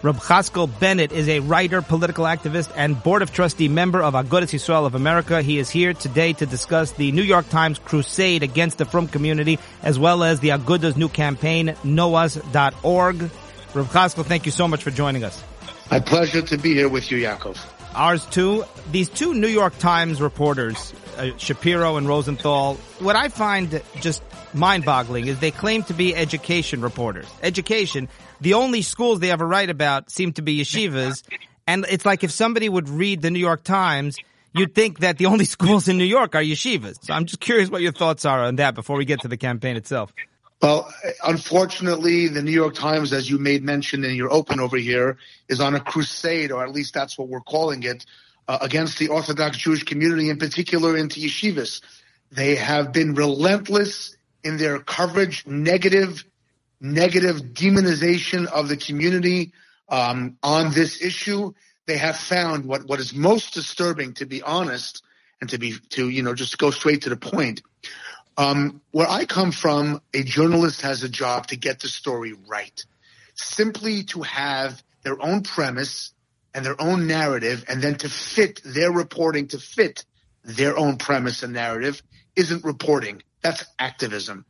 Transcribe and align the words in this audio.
Reb 0.00 0.16
Chaskel 0.16 0.68
Bennett 0.78 1.10
is 1.10 1.28
a 1.28 1.40
writer, 1.40 1.82
political 1.82 2.24
activist, 2.24 2.70
and 2.76 3.02
board 3.02 3.20
of 3.20 3.32
trustee 3.32 3.66
member 3.66 4.00
of 4.00 4.14
Agudas 4.14 4.52
Yisrael 4.52 4.86
of 4.86 4.94
America. 4.94 5.42
He 5.42 5.58
is 5.58 5.70
here 5.70 5.92
today 5.92 6.32
to 6.34 6.46
discuss 6.46 6.92
the 6.92 7.10
New 7.10 7.22
York 7.22 7.48
Times 7.48 7.80
crusade 7.80 8.44
against 8.44 8.78
the 8.78 8.84
Frum 8.84 9.08
community, 9.08 9.58
as 9.82 9.98
well 9.98 10.22
as 10.22 10.38
the 10.38 10.50
Aguda's 10.50 10.96
new 10.96 11.08
campaign, 11.08 11.74
knowus.org. 11.82 13.22
Reb 13.74 13.86
Chaskel, 13.86 14.24
thank 14.24 14.46
you 14.46 14.52
so 14.52 14.68
much 14.68 14.84
for 14.84 14.92
joining 14.92 15.24
us. 15.24 15.42
My 15.90 15.98
pleasure 15.98 16.42
to 16.42 16.56
be 16.56 16.74
here 16.74 16.88
with 16.88 17.10
you, 17.10 17.18
Yaakov. 17.18 17.58
Ours 17.98 18.24
too. 18.26 18.64
These 18.92 19.08
two 19.08 19.34
New 19.34 19.48
York 19.48 19.76
Times 19.78 20.22
reporters, 20.22 20.94
uh, 21.16 21.36
Shapiro 21.36 21.96
and 21.96 22.06
Rosenthal, 22.06 22.76
what 23.00 23.16
I 23.16 23.28
find 23.28 23.82
just 23.96 24.22
mind-boggling 24.54 25.26
is 25.26 25.40
they 25.40 25.50
claim 25.50 25.82
to 25.82 25.94
be 25.94 26.14
education 26.14 26.80
reporters. 26.80 27.26
Education. 27.42 28.08
The 28.40 28.54
only 28.54 28.82
schools 28.82 29.18
they 29.18 29.32
ever 29.32 29.44
write 29.44 29.68
about 29.68 30.12
seem 30.12 30.32
to 30.34 30.42
be 30.42 30.60
yeshivas, 30.60 31.24
and 31.66 31.84
it's 31.90 32.06
like 32.06 32.22
if 32.22 32.30
somebody 32.30 32.68
would 32.68 32.88
read 32.88 33.20
the 33.20 33.32
New 33.32 33.40
York 33.40 33.64
Times, 33.64 34.16
you'd 34.54 34.76
think 34.76 35.00
that 35.00 35.18
the 35.18 35.26
only 35.26 35.44
schools 35.56 35.88
in 35.88 35.98
New 35.98 36.04
York 36.04 36.36
are 36.36 36.42
yeshivas. 36.42 37.04
So 37.04 37.12
I'm 37.12 37.24
just 37.24 37.40
curious 37.40 37.68
what 37.68 37.82
your 37.82 37.92
thoughts 37.92 38.24
are 38.24 38.44
on 38.44 38.56
that 38.56 38.76
before 38.76 38.96
we 38.96 39.06
get 39.06 39.22
to 39.22 39.28
the 39.28 39.36
campaign 39.36 39.76
itself. 39.76 40.12
Well, 40.60 40.92
unfortunately, 41.24 42.26
the 42.26 42.42
New 42.42 42.50
York 42.50 42.74
Times, 42.74 43.12
as 43.12 43.30
you 43.30 43.38
made 43.38 43.62
mention 43.62 44.04
in 44.04 44.16
your 44.16 44.32
open 44.32 44.58
over 44.58 44.76
here, 44.76 45.18
is 45.48 45.60
on 45.60 45.76
a 45.76 45.80
crusade, 45.80 46.50
or 46.50 46.64
at 46.64 46.72
least 46.72 46.94
that's 46.94 47.16
what 47.16 47.28
we're 47.28 47.40
calling 47.40 47.84
it, 47.84 48.04
uh, 48.48 48.58
against 48.60 48.98
the 48.98 49.08
Orthodox 49.08 49.56
Jewish 49.56 49.84
community, 49.84 50.30
in 50.30 50.38
particular 50.38 50.96
into 50.96 51.20
yeshivas. 51.20 51.80
They 52.32 52.56
have 52.56 52.92
been 52.92 53.14
relentless 53.14 54.16
in 54.42 54.56
their 54.56 54.80
coverage, 54.80 55.46
negative, 55.46 56.24
negative 56.80 57.36
demonization 57.52 58.46
of 58.46 58.68
the 58.68 58.76
community 58.76 59.52
um, 59.88 60.38
on 60.42 60.72
this 60.72 61.00
issue. 61.00 61.52
They 61.86 61.98
have 61.98 62.16
found 62.16 62.64
what, 62.64 62.84
what 62.86 62.98
is 62.98 63.14
most 63.14 63.54
disturbing, 63.54 64.14
to 64.14 64.26
be 64.26 64.42
honest, 64.42 65.02
and 65.40 65.48
to 65.50 65.58
be 65.58 65.74
to 65.90 66.08
you 66.08 66.22
know 66.22 66.34
just 66.34 66.58
go 66.58 66.70
straight 66.70 67.02
to 67.02 67.10
the 67.10 67.16
point. 67.16 67.62
Um, 68.38 68.80
where 68.92 69.10
I 69.10 69.24
come 69.24 69.50
from, 69.50 70.00
a 70.14 70.22
journalist 70.22 70.82
has 70.82 71.02
a 71.02 71.08
job 71.08 71.48
to 71.48 71.56
get 71.56 71.80
the 71.80 71.88
story 71.88 72.34
right. 72.46 72.84
Simply 73.34 74.04
to 74.04 74.22
have 74.22 74.80
their 75.02 75.20
own 75.20 75.42
premise 75.42 76.12
and 76.54 76.64
their 76.64 76.80
own 76.80 77.08
narrative, 77.08 77.64
and 77.68 77.82
then 77.82 77.96
to 77.96 78.08
fit 78.08 78.60
their 78.64 78.92
reporting 78.92 79.48
to 79.48 79.58
fit 79.58 80.04
their 80.44 80.78
own 80.78 80.96
premise 80.96 81.42
and 81.42 81.52
narrative 81.52 82.00
isn't 82.36 82.64
reporting. 82.64 83.22
That's 83.42 83.64
activism. 83.76 84.44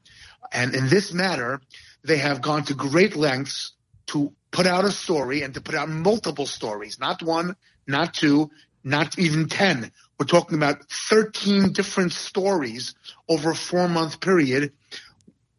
And 0.53 0.75
in 0.75 0.89
this 0.89 1.13
matter, 1.13 1.61
they 2.05 2.19
have 2.19 2.43
gone 2.43 2.65
to 2.65 2.75
great 2.75 3.17
lengths 3.17 3.73
to 4.09 4.33
put 4.51 4.67
out 4.67 4.85
a 4.85 4.91
story 4.91 5.43
and 5.43 5.55
to 5.55 5.63
put 5.63 5.75
out 5.75 5.89
multiple 5.89 6.47
stories, 6.47 7.01
not 7.01 7.23
one, 7.23 7.57
not 7.87 8.15
two, 8.15 8.51
not 8.85 9.19
even 9.19 9.49
10. 9.49 9.91
We're 10.19 10.27
talking 10.27 10.57
about 10.57 10.85
13 10.91 11.73
different 11.73 12.13
stories 12.13 12.95
over 13.29 13.51
a 13.51 13.55
four 13.55 13.89
month 13.89 14.21
period. 14.21 14.73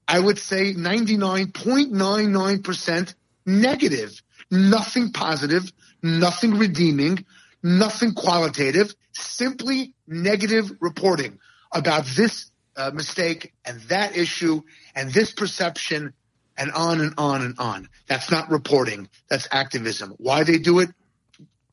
I 0.07 0.19
would 0.19 0.39
say 0.39 0.73
99.99% 0.73 3.13
negative, 3.45 4.21
nothing 4.51 5.11
positive, 5.11 5.71
nothing 6.01 6.57
redeeming, 6.57 7.25
nothing 7.63 8.13
qualitative, 8.13 8.93
simply 9.13 9.93
negative 10.07 10.71
reporting 10.81 11.39
about 11.71 12.05
this 12.05 12.51
uh, 12.75 12.91
mistake 12.91 13.53
and 13.65 13.79
that 13.81 14.17
issue 14.17 14.61
and 14.95 15.11
this 15.11 15.31
perception 15.31 16.13
and 16.57 16.71
on 16.71 17.01
and 17.01 17.13
on 17.17 17.41
and 17.41 17.59
on. 17.59 17.89
That's 18.07 18.31
not 18.31 18.49
reporting. 18.49 19.09
That's 19.29 19.47
activism. 19.51 20.15
Why 20.17 20.43
they 20.43 20.57
do 20.57 20.79
it, 20.79 20.89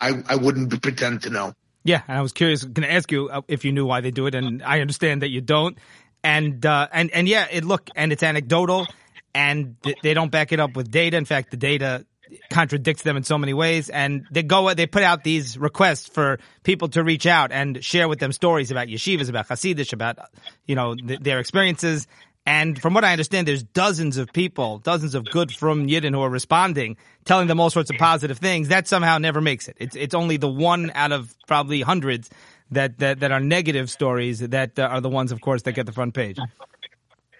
I, 0.01 0.23
I 0.29 0.37
wouldn't 0.37 0.83
pretend 0.83 1.23
to 1.23 1.31
know. 1.31 1.55
Yeah, 1.87 2.03
and 2.09 2.19
I 2.19 2.21
was 2.21 2.33
curious. 2.33 2.65
Going 2.65 2.89
to 2.89 2.93
ask 2.93 3.13
you 3.13 3.29
uh, 3.29 3.43
if 3.47 3.65
you 3.65 3.73
knew 3.73 3.87
why 3.87 4.01
they 4.01 4.11
do 4.11 4.27
it, 4.27 4.35
and 4.35 4.63
I 4.63 4.81
understand 4.81 5.23
that 5.23 5.31
you 5.31 5.41
don't. 5.41 5.79
And 6.25 6.67
uh, 6.67 6.89
and 6.93 7.11
and 7.13 7.29
yeah, 7.29 7.47
it 7.51 7.65
look 7.65 7.89
and 7.95 8.13
it's 8.13 8.25
anecdotal, 8.25 8.89
and 9.33 9.77
th- 9.83 9.99
they 10.03 10.13
don't 10.13 10.31
back 10.31 10.51
it 10.51 10.59
up 10.59 10.75
with 10.75 10.91
data. 10.91 11.17
In 11.17 11.25
fact, 11.25 11.53
the 11.53 11.57
data 11.57 12.05
contradicts 12.51 13.03
them 13.03 13.17
in 13.17 13.23
so 13.23 13.39
many 13.39 13.55
ways. 13.55 13.89
And 13.89 14.27
they 14.31 14.43
go, 14.43 14.73
they 14.75 14.87
put 14.87 15.03
out 15.03 15.25
these 15.25 15.57
requests 15.57 16.09
for 16.09 16.39
people 16.63 16.89
to 16.89 17.05
reach 17.05 17.27
out 17.27 17.53
and 17.53 17.85
share 17.85 18.09
with 18.09 18.19
them 18.19 18.33
stories 18.33 18.71
about 18.71 18.89
yeshivas, 18.89 19.29
about 19.29 19.49
Hasidish, 19.49 19.93
about 19.93 20.19
you 20.67 20.75
know 20.75 20.95
th- 20.95 21.21
their 21.21 21.39
experiences. 21.39 22.07
And 22.47 22.81
frum 22.81 22.95
what 22.95 23.05
I 23.05 23.11
understand, 23.11 23.49
there's 23.49 23.65
dozens 23.65 24.19
of 24.19 24.33
people, 24.33 24.79
dozens 24.79 25.17
of 25.17 25.25
good 25.25 25.51
from 25.51 25.89
Yidden 25.89 26.15
who 26.15 26.23
are 26.23 26.31
responding, 26.31 26.97
telling 27.25 27.49
them 27.49 27.59
all 27.59 27.71
sorts 27.71 27.91
of 27.91 27.97
positive 27.99 28.39
things. 28.39 28.69
That 28.69 28.87
somehow 28.87 29.19
never 29.19 29.41
makes 29.41 29.67
it. 29.67 29.77
It's 29.81 29.97
it's 29.97 30.15
only 30.15 30.37
the 30.37 30.49
one 30.49 30.93
out 30.95 31.11
of 31.11 31.35
probably 31.49 31.81
hundreds 31.81 32.31
that 32.71 32.99
that, 33.01 33.21
that 33.21 33.33
are 33.33 33.41
negative 33.41 33.91
stories 33.91 34.39
that 34.39 34.79
uh, 34.79 34.83
are 34.83 35.01
the 35.01 35.09
ones, 35.09 35.33
of 35.33 35.41
course, 35.41 35.63
that 35.63 35.73
get 35.73 35.87
the 35.87 35.93
front 35.93 36.15
page. 36.15 36.39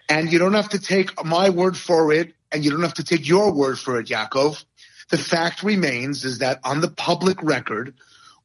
And 0.09 0.31
you 0.31 0.39
don't 0.39 0.53
have 0.53 0.69
to 0.69 0.79
take 0.79 1.23
my 1.23 1.49
word 1.49 1.77
for 1.77 2.11
it, 2.11 2.33
and 2.51 2.65
you 2.65 2.71
don't 2.71 2.83
have 2.83 2.95
to 2.95 3.03
take 3.03 3.27
your 3.27 3.53
word 3.53 3.79
for 3.79 3.99
it, 3.99 4.07
Yaakov. 4.07 4.63
The 5.09 5.17
fact 5.17 5.63
remains 5.63 6.25
is 6.25 6.39
that 6.39 6.59
on 6.65 6.81
the 6.81 6.89
public 6.89 7.41
record, 7.41 7.93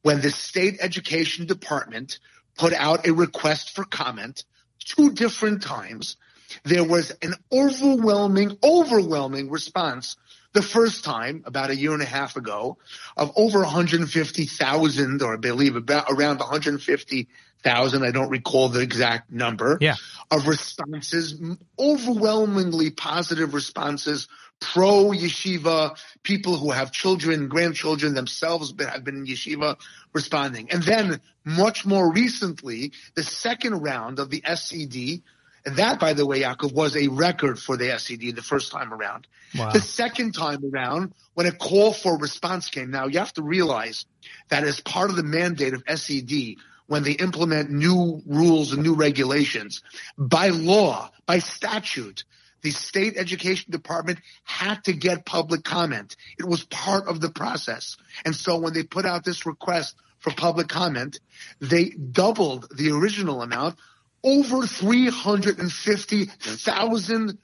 when 0.01 0.21
the 0.21 0.31
state 0.31 0.77
education 0.79 1.45
department 1.45 2.19
put 2.57 2.71
out 2.73 3.05
a 3.05 3.13
request 3.13 3.75
for 3.75 3.83
comment 3.83 4.45
two 4.79 5.11
different 5.11 5.61
times, 5.61 6.15
there 6.63 6.83
was 6.83 7.11
an 7.21 7.35
overwhelming, 7.51 8.57
overwhelming 8.63 9.49
response 9.49 10.17
the 10.53 10.61
first 10.61 11.03
time 11.03 11.43
about 11.45 11.71
a 11.71 11.75
year 11.75 11.93
and 11.93 12.01
a 12.01 12.05
half 12.05 12.35
ago 12.35 12.77
of 13.17 13.31
over 13.35 13.59
150,000 13.59 15.21
or 15.21 15.33
I 15.33 15.37
believe 15.37 15.75
about 15.75 16.05
around 16.09 16.39
150,000. 16.39 18.03
I 18.03 18.11
don't 18.11 18.29
recall 18.29 18.69
the 18.69 18.81
exact 18.81 19.31
number 19.31 19.77
yeah. 19.81 19.95
of 20.29 20.47
responses, 20.47 21.41
overwhelmingly 21.79 22.91
positive 22.91 23.53
responses 23.53 24.27
pro 24.59 25.09
yeshiva, 25.09 25.97
people 26.21 26.57
who 26.57 26.71
have 26.71 26.91
children, 26.91 27.47
grandchildren 27.47 28.13
themselves 28.13 28.71
but 28.71 28.87
have 28.87 29.03
been 29.03 29.17
in 29.17 29.25
yeshiva 29.25 29.77
responding. 30.13 30.71
And 30.71 30.83
then 30.83 31.19
much 31.43 31.85
more 31.85 32.11
recently, 32.11 32.93
the 33.15 33.23
second 33.23 33.81
round 33.81 34.19
of 34.19 34.29
the 34.29 34.43
SED, 34.45 35.23
and 35.65 35.77
that, 35.77 35.99
by 35.99 36.13
the 36.13 36.25
way, 36.25 36.41
Yaakov, 36.41 36.73
was 36.73 36.95
a 36.97 37.07
record 37.07 37.57
for 37.57 37.77
the 37.77 37.97
SED 37.97 38.35
the 38.35 38.41
first 38.41 38.71
time 38.71 38.93
around. 38.93 39.27
Wow. 39.55 39.71
The 39.71 39.81
second 39.81 40.33
time 40.33 40.63
around, 40.73 41.13
when 41.35 41.45
a 41.47 41.51
call 41.51 41.93
for 41.93 42.17
response 42.17 42.69
came, 42.69 42.91
now 42.91 43.07
you 43.07 43.19
have 43.19 43.33
to 43.33 43.43
realize 43.43 44.05
that 44.49 44.63
as 44.63 44.81
part 44.81 45.09
of 45.09 45.15
the 45.15 45.23
mandate 45.23 45.73
of 45.73 45.83
SED, 45.87 46.55
when 46.87 47.03
they 47.03 47.13
implement 47.13 47.71
new 47.71 48.21
rules 48.25 48.73
and 48.73 48.83
new 48.83 48.95
regulations, 48.95 49.81
by 50.17 50.49
law, 50.49 51.09
by 51.25 51.39
statute, 51.39 52.25
the 52.61 52.71
state 52.71 53.15
education 53.17 53.71
department 53.71 54.19
had 54.43 54.83
to 54.85 54.93
get 54.93 55.25
public 55.25 55.63
comment. 55.63 56.15
It 56.37 56.45
was 56.45 56.63
part 56.65 57.07
of 57.07 57.21
the 57.21 57.29
process. 57.29 57.97
And 58.25 58.35
so 58.35 58.57
when 58.57 58.73
they 58.73 58.83
put 58.83 59.05
out 59.05 59.23
this 59.23 59.45
request 59.45 59.95
for 60.19 60.31
public 60.31 60.67
comment, 60.67 61.19
they 61.59 61.89
doubled 61.89 62.67
the 62.75 62.91
original 62.91 63.41
amount 63.41 63.77
over 64.23 64.65
350,000 64.65 67.37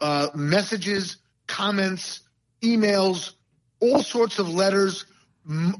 uh, 0.00 0.28
messages, 0.34 1.18
comments, 1.46 2.20
emails, 2.62 3.32
all 3.80 4.02
sorts 4.02 4.38
of 4.38 4.48
letters. 4.48 5.04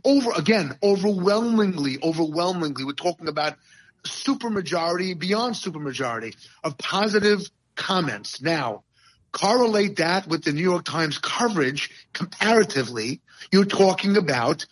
Over 0.04 0.32
again, 0.37 0.76
overwhelmingly, 0.82 1.97
overwhelmingly, 2.03 2.84
we're 2.84 2.92
talking 2.92 3.28
about 3.28 3.56
supermajority, 4.04 5.19
beyond 5.19 5.54
supermajority 5.54 6.37
of 6.62 6.76
positive 6.76 7.48
comments. 7.75 8.42
Now, 8.42 8.84
correlate 9.32 9.97
that 9.97 10.28
with 10.28 10.44
the 10.44 10.53
New 10.53 10.62
York 10.62 10.84
Times 10.84 11.19
coverage 11.19 11.91
comparatively. 12.12 13.21
You're 13.50 13.65
talking 13.65 14.16
about 14.16 14.66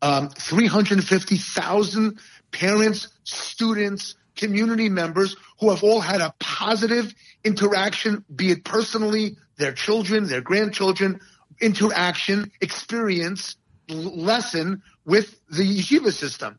um, 0.00 0.30
350,000 0.30 2.18
parents, 2.50 3.08
students, 3.24 4.14
community 4.38 4.88
members 4.88 5.36
who 5.60 5.70
have 5.70 5.84
all 5.84 6.00
had 6.00 6.22
a 6.22 6.32
positive 6.38 7.14
interaction, 7.44 8.24
be 8.34 8.50
it 8.50 8.64
personally, 8.64 9.36
their 9.56 9.72
children, 9.72 10.26
their 10.26 10.40
grandchildren, 10.40 11.20
interaction, 11.60 12.50
experience, 12.60 13.56
lesson 13.88 14.82
with 15.04 15.38
the 15.50 15.62
yeshiva 15.62 16.12
system. 16.12 16.58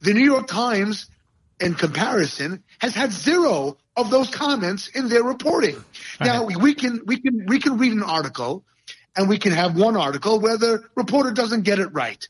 The 0.00 0.14
New 0.14 0.24
York 0.24 0.46
Times, 0.48 1.06
in 1.60 1.74
comparison, 1.74 2.62
has 2.78 2.94
had 2.94 3.12
zero 3.12 3.76
of 3.96 4.10
those 4.10 4.30
comments 4.30 4.88
in 4.88 5.08
their 5.08 5.22
reporting. 5.22 5.76
Now 6.20 6.44
we 6.44 6.74
can 6.74 7.02
we 7.04 7.20
can 7.20 7.44
we 7.46 7.58
can 7.58 7.76
read 7.76 7.92
an 7.92 8.02
article 8.02 8.64
and 9.16 9.28
we 9.28 9.38
can 9.38 9.52
have 9.52 9.76
one 9.76 9.96
article 9.96 10.40
where 10.40 10.56
the 10.56 10.82
reporter 10.96 11.32
doesn't 11.32 11.62
get 11.62 11.78
it 11.78 11.88
right. 11.88 12.26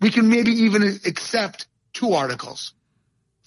We 0.00 0.10
can 0.10 0.28
maybe 0.28 0.52
even 0.52 0.82
accept 1.04 1.66
two 1.92 2.12
articles. 2.12 2.72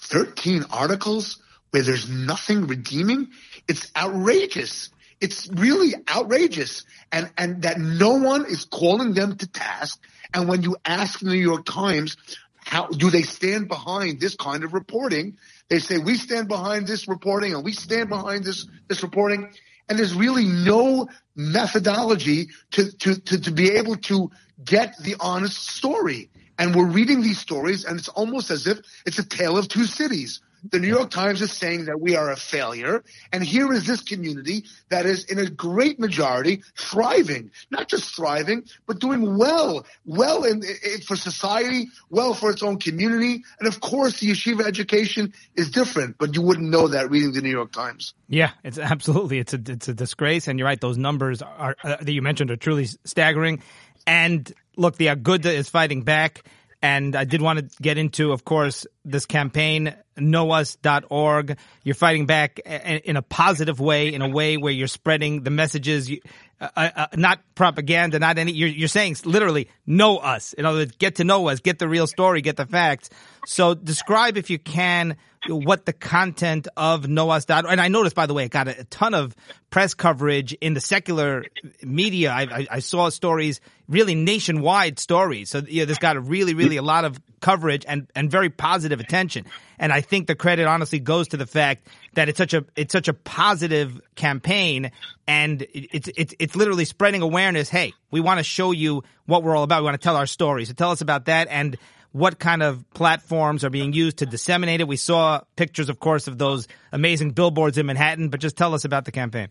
13 0.08 0.66
articles 0.72 1.40
where 1.72 1.84
there's 1.84 2.10
nothing 2.10 2.68
redeeming. 2.68 3.30
It's 3.68 3.92
outrageous. 3.96 4.90
It's 5.20 5.50
really 5.50 5.94
outrageous. 6.10 6.86
And, 7.12 7.32
and 7.38 7.64
that 7.64 7.80
no 7.80 8.16
one 8.16 8.46
is 8.46 8.66
calling 8.66 9.14
them 9.14 9.38
to 9.38 9.48
task. 9.48 10.02
And 10.34 10.48
when 10.48 10.64
you 10.64 10.76
ask 10.86 11.20
the 11.20 11.30
New 11.30 11.40
York 11.40 11.66
Times, 11.66 12.18
how 12.58 12.88
do 12.88 13.10
they 13.10 13.24
stand 13.24 13.68
behind 13.68 14.20
this 14.20 14.36
kind 14.36 14.64
of 14.64 14.74
reporting? 14.74 15.38
They 15.70 15.80
say, 15.80 15.98
we 15.98 16.16
stand 16.16 16.48
behind 16.48 16.88
this 16.88 17.08
reporting 17.08 17.54
and 17.54 17.64
we 17.64 17.74
stand 17.74 18.10
behind 18.10 18.44
this, 18.44 18.68
this 18.88 19.04
reporting. 19.04 19.52
And 19.89 20.00
there's 20.00 20.13
really 20.13 20.45
no 20.45 21.07
methodology 21.35 22.50
to, 22.71 22.91
to, 22.97 23.19
to, 23.21 23.41
to 23.41 23.51
be 23.51 23.71
able 23.71 23.95
to 23.97 24.31
get 24.63 24.97
the 25.00 25.15
honest 25.19 25.68
story. 25.68 26.30
And 26.57 26.75
we're 26.75 26.85
reading 26.85 27.21
these 27.21 27.39
stories 27.39 27.83
and 27.85 28.00
it's 28.00 28.09
almost 28.09 28.51
as 28.51 28.68
if 28.68 28.80
it's 29.06 29.19
a 29.19 29.25
tale 29.25 29.57
of 29.57 29.68
two 29.68 29.85
cities. 29.85 30.41
The 30.69 30.80
New 30.80 30.88
York 30.88 31.10
Times 31.10 31.42
is 31.42 31.51
saying 31.51 31.86
that 31.86 32.00
we 32.00 32.15
are 32.15 32.31
a 32.31 32.36
failure. 32.36 33.04
And 33.31 33.44
here 33.44 33.71
is 33.74 33.86
this 33.86 34.01
community 34.01 34.65
that 34.89 35.06
is 35.06 35.25
in 35.25 35.39
a 35.39 35.50
great 35.50 36.00
majority 36.00 36.63
thriving, 36.77 37.51
not 37.69 37.89
just 37.89 38.15
thriving, 38.15 38.63
but 38.86 39.00
doing 39.00 39.38
well, 39.38 39.86
well 40.06 40.44
in, 40.44 40.63
in, 40.63 41.01
for 41.01 41.15
society, 41.15 41.89
well 42.10 42.33
for 42.33 42.50
its 42.50 42.63
own 42.63 42.80
community. 42.80 43.44
And 43.60 43.68
of 43.68 43.81
course, 43.81 44.19
the 44.19 44.31
yeshiva 44.31 44.65
education 44.65 45.33
is 45.56 45.69
different, 45.71 46.18
but 46.18 46.36
you 46.36 46.42
wouldn't 46.42 46.69
know 46.69 46.88
that 46.89 47.09
reading 47.09 47.33
the 47.33 47.42
New 47.42 47.51
York 47.51 47.71
Times. 47.71 48.13
Yeah, 48.30 48.51
it's 48.63 48.80
absolutely, 48.80 49.39
it's 49.39 49.54
a, 49.54 49.62
it's 49.68 49.89
a 49.89 49.94
disgrace. 49.94 50.48
And 50.48 50.57
you're 50.59 50.68
right. 50.68 50.80
Those 50.80 50.98
numbers 50.98 51.42
are, 51.42 51.75
uh, 51.83 51.98
that 52.00 52.12
you 52.12 52.21
mentioned 52.21 52.51
are 52.51 52.56
truly 52.56 52.88
staggering. 53.04 53.62
And 54.07 54.51
look, 54.75 54.98
the 54.98 55.07
Aguda 55.07 55.54
is 55.54 55.69
fighting 55.69 56.04
back. 56.04 56.44
And 56.83 57.15
I 57.15 57.24
did 57.24 57.41
want 57.41 57.59
to 57.59 57.81
get 57.81 57.97
into, 57.97 58.33
of 58.33 58.44
course, 58.44 58.85
this 59.06 59.25
campaign, 59.25 59.95
knowus.org. 60.18 61.57
You're 61.81 61.95
fighting 61.95 62.25
back 62.25 62.59
in 62.59 63.15
a 63.15 63.21
positive 63.21 63.80
way, 63.80 64.13
in 64.13 64.21
a 64.21 64.27
way 64.27 64.57
where 64.57 64.74
you're 64.74 64.88
spreading 64.88 65.44
the 65.44 65.50
messages, 65.50 66.12
uh, 66.59 66.68
uh, 66.75 66.89
uh, 66.94 67.07
not 67.15 67.39
propaganda, 67.56 68.19
not 68.19 68.38
any, 68.38 68.51
you're, 68.51 68.68
you're 68.68 68.89
saying 68.89 69.15
literally, 69.24 69.69
know 69.85 70.18
us. 70.18 70.51
In 70.51 70.65
other 70.65 70.80
words, 70.80 70.97
get 70.97 71.15
to 71.15 71.24
know 71.24 71.47
us, 71.47 71.62
get 71.62 71.80
the 71.80 71.88
real 71.88 72.06
story, 72.06 72.41
get 72.41 72.57
the 72.57 72.65
facts. 72.65 73.09
So 73.45 73.74
describe, 73.74 74.38
if 74.38 74.50
you 74.50 74.60
can, 74.60 75.18
what 75.48 75.86
the 75.86 75.94
content 75.94 76.68
of 76.78 77.07
Noah's 77.07 77.45
Dot. 77.45 77.66
and 77.69 77.81
I 77.81 77.88
noticed, 77.90 78.16
by 78.16 78.25
the 78.25 78.34
way, 78.34 78.45
it 78.45 78.51
got 78.51 78.68
a, 78.68 78.84
ton 78.86 79.13
of 79.13 79.36
press 79.69 79.94
coverage 79.94 80.54
in 80.54 80.74
the 80.74 80.80
secular 80.80 81.45
media. 81.81 82.31
I, 82.31 82.42
I, 82.44 82.68
I 82.72 82.80
saw 82.80 83.10
stories, 83.10 83.60
really 83.90 84.16
nationwide 84.16 85.00
stories. 85.00 85.50
So 85.50 85.60
you 85.60 85.81
know, 85.81 85.86
this 85.86 85.98
got 85.98 86.16
a 86.16 86.22
really, 86.22 86.54
really 86.54 86.78
a 86.78 86.81
lot 86.81 87.06
of 87.06 87.19
coverage 87.42 87.84
and, 87.88 88.07
and 88.16 88.31
very 88.31 88.50
positive 88.50 89.00
attention. 89.00 89.45
And 89.78 89.92
I 89.92 90.01
think 90.01 90.28
the 90.28 90.36
credit 90.36 90.66
honestly 90.66 91.00
goes 91.00 91.30
to 91.30 91.38
the 91.38 91.48
fact 91.48 91.88
that 92.13 92.30
it's 92.30 92.38
such 92.38 92.54
a, 92.54 92.66
it's 92.75 92.94
such 92.94 93.10
a 93.10 93.13
positive 93.13 94.00
campaign 94.16 94.92
and 95.28 95.66
it's, 95.74 96.10
it's, 96.16 96.34
it's 96.40 96.56
literally 96.56 96.86
spreading 96.86 97.22
awareness. 97.22 97.69
Hey, 97.69 97.94
we 98.12 98.22
want 98.22 98.38
to 98.38 98.44
show 98.44 98.72
you 98.72 99.04
what 99.25 99.44
we're 99.44 99.56
all 99.56 99.63
about. 99.63 99.81
We 99.81 99.86
want 99.86 100.00
to 100.00 100.04
tell 100.04 100.16
our 100.16 100.28
stories. 100.28 100.69
So 100.69 100.74
tell 100.74 100.92
us 100.92 101.01
about 101.01 101.25
that. 101.25 101.48
And 101.50 101.78
what 102.13 102.39
kind 102.39 102.63
of 102.63 102.86
platforms 102.94 103.63
are 103.63 103.69
being 103.69 103.92
used 103.92 104.18
to 104.18 104.25
disseminate 104.25 104.80
it. 104.80 104.88
We 104.88 104.98
saw 104.98 105.42
pictures, 105.56 105.89
of 105.89 106.00
course, 106.00 106.27
of 106.27 106.38
those 106.38 106.68
amazing 106.92 107.31
billboards 107.31 107.77
in 107.77 107.88
Manhattan, 107.88 108.30
but 108.30 108.39
just 108.39 108.56
tell 108.56 108.74
us 108.74 108.86
about 108.86 109.06
the 109.06 109.12
campaign. 109.12 109.50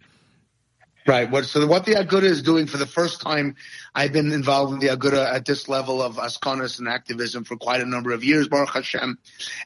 Right. 1.05 1.29
What, 1.29 1.45
so 1.47 1.67
what 1.67 1.85
the 1.85 1.95
Aguda 1.95 2.23
is 2.23 2.43
doing 2.43 2.69
for 2.69 2.77
the 2.77 2.87
first 2.87 3.21
time, 3.21 3.57
I've 3.93 4.13
been 4.13 4.31
involved 4.31 4.73
in 4.73 4.79
the 4.79 4.97
Aguda 4.97 5.35
at 5.35 5.45
this 5.45 5.69
level 5.69 6.01
of 6.01 6.17
askanas 6.17 6.79
and 6.79 6.89
activism 6.89 7.43
for 7.43 7.57
quite 7.57 7.81
a 7.81 7.87
number 7.87 8.13
of 8.13 8.23
years, 8.23 8.47
Baruch 8.47 8.71
Hashem. 8.71 9.19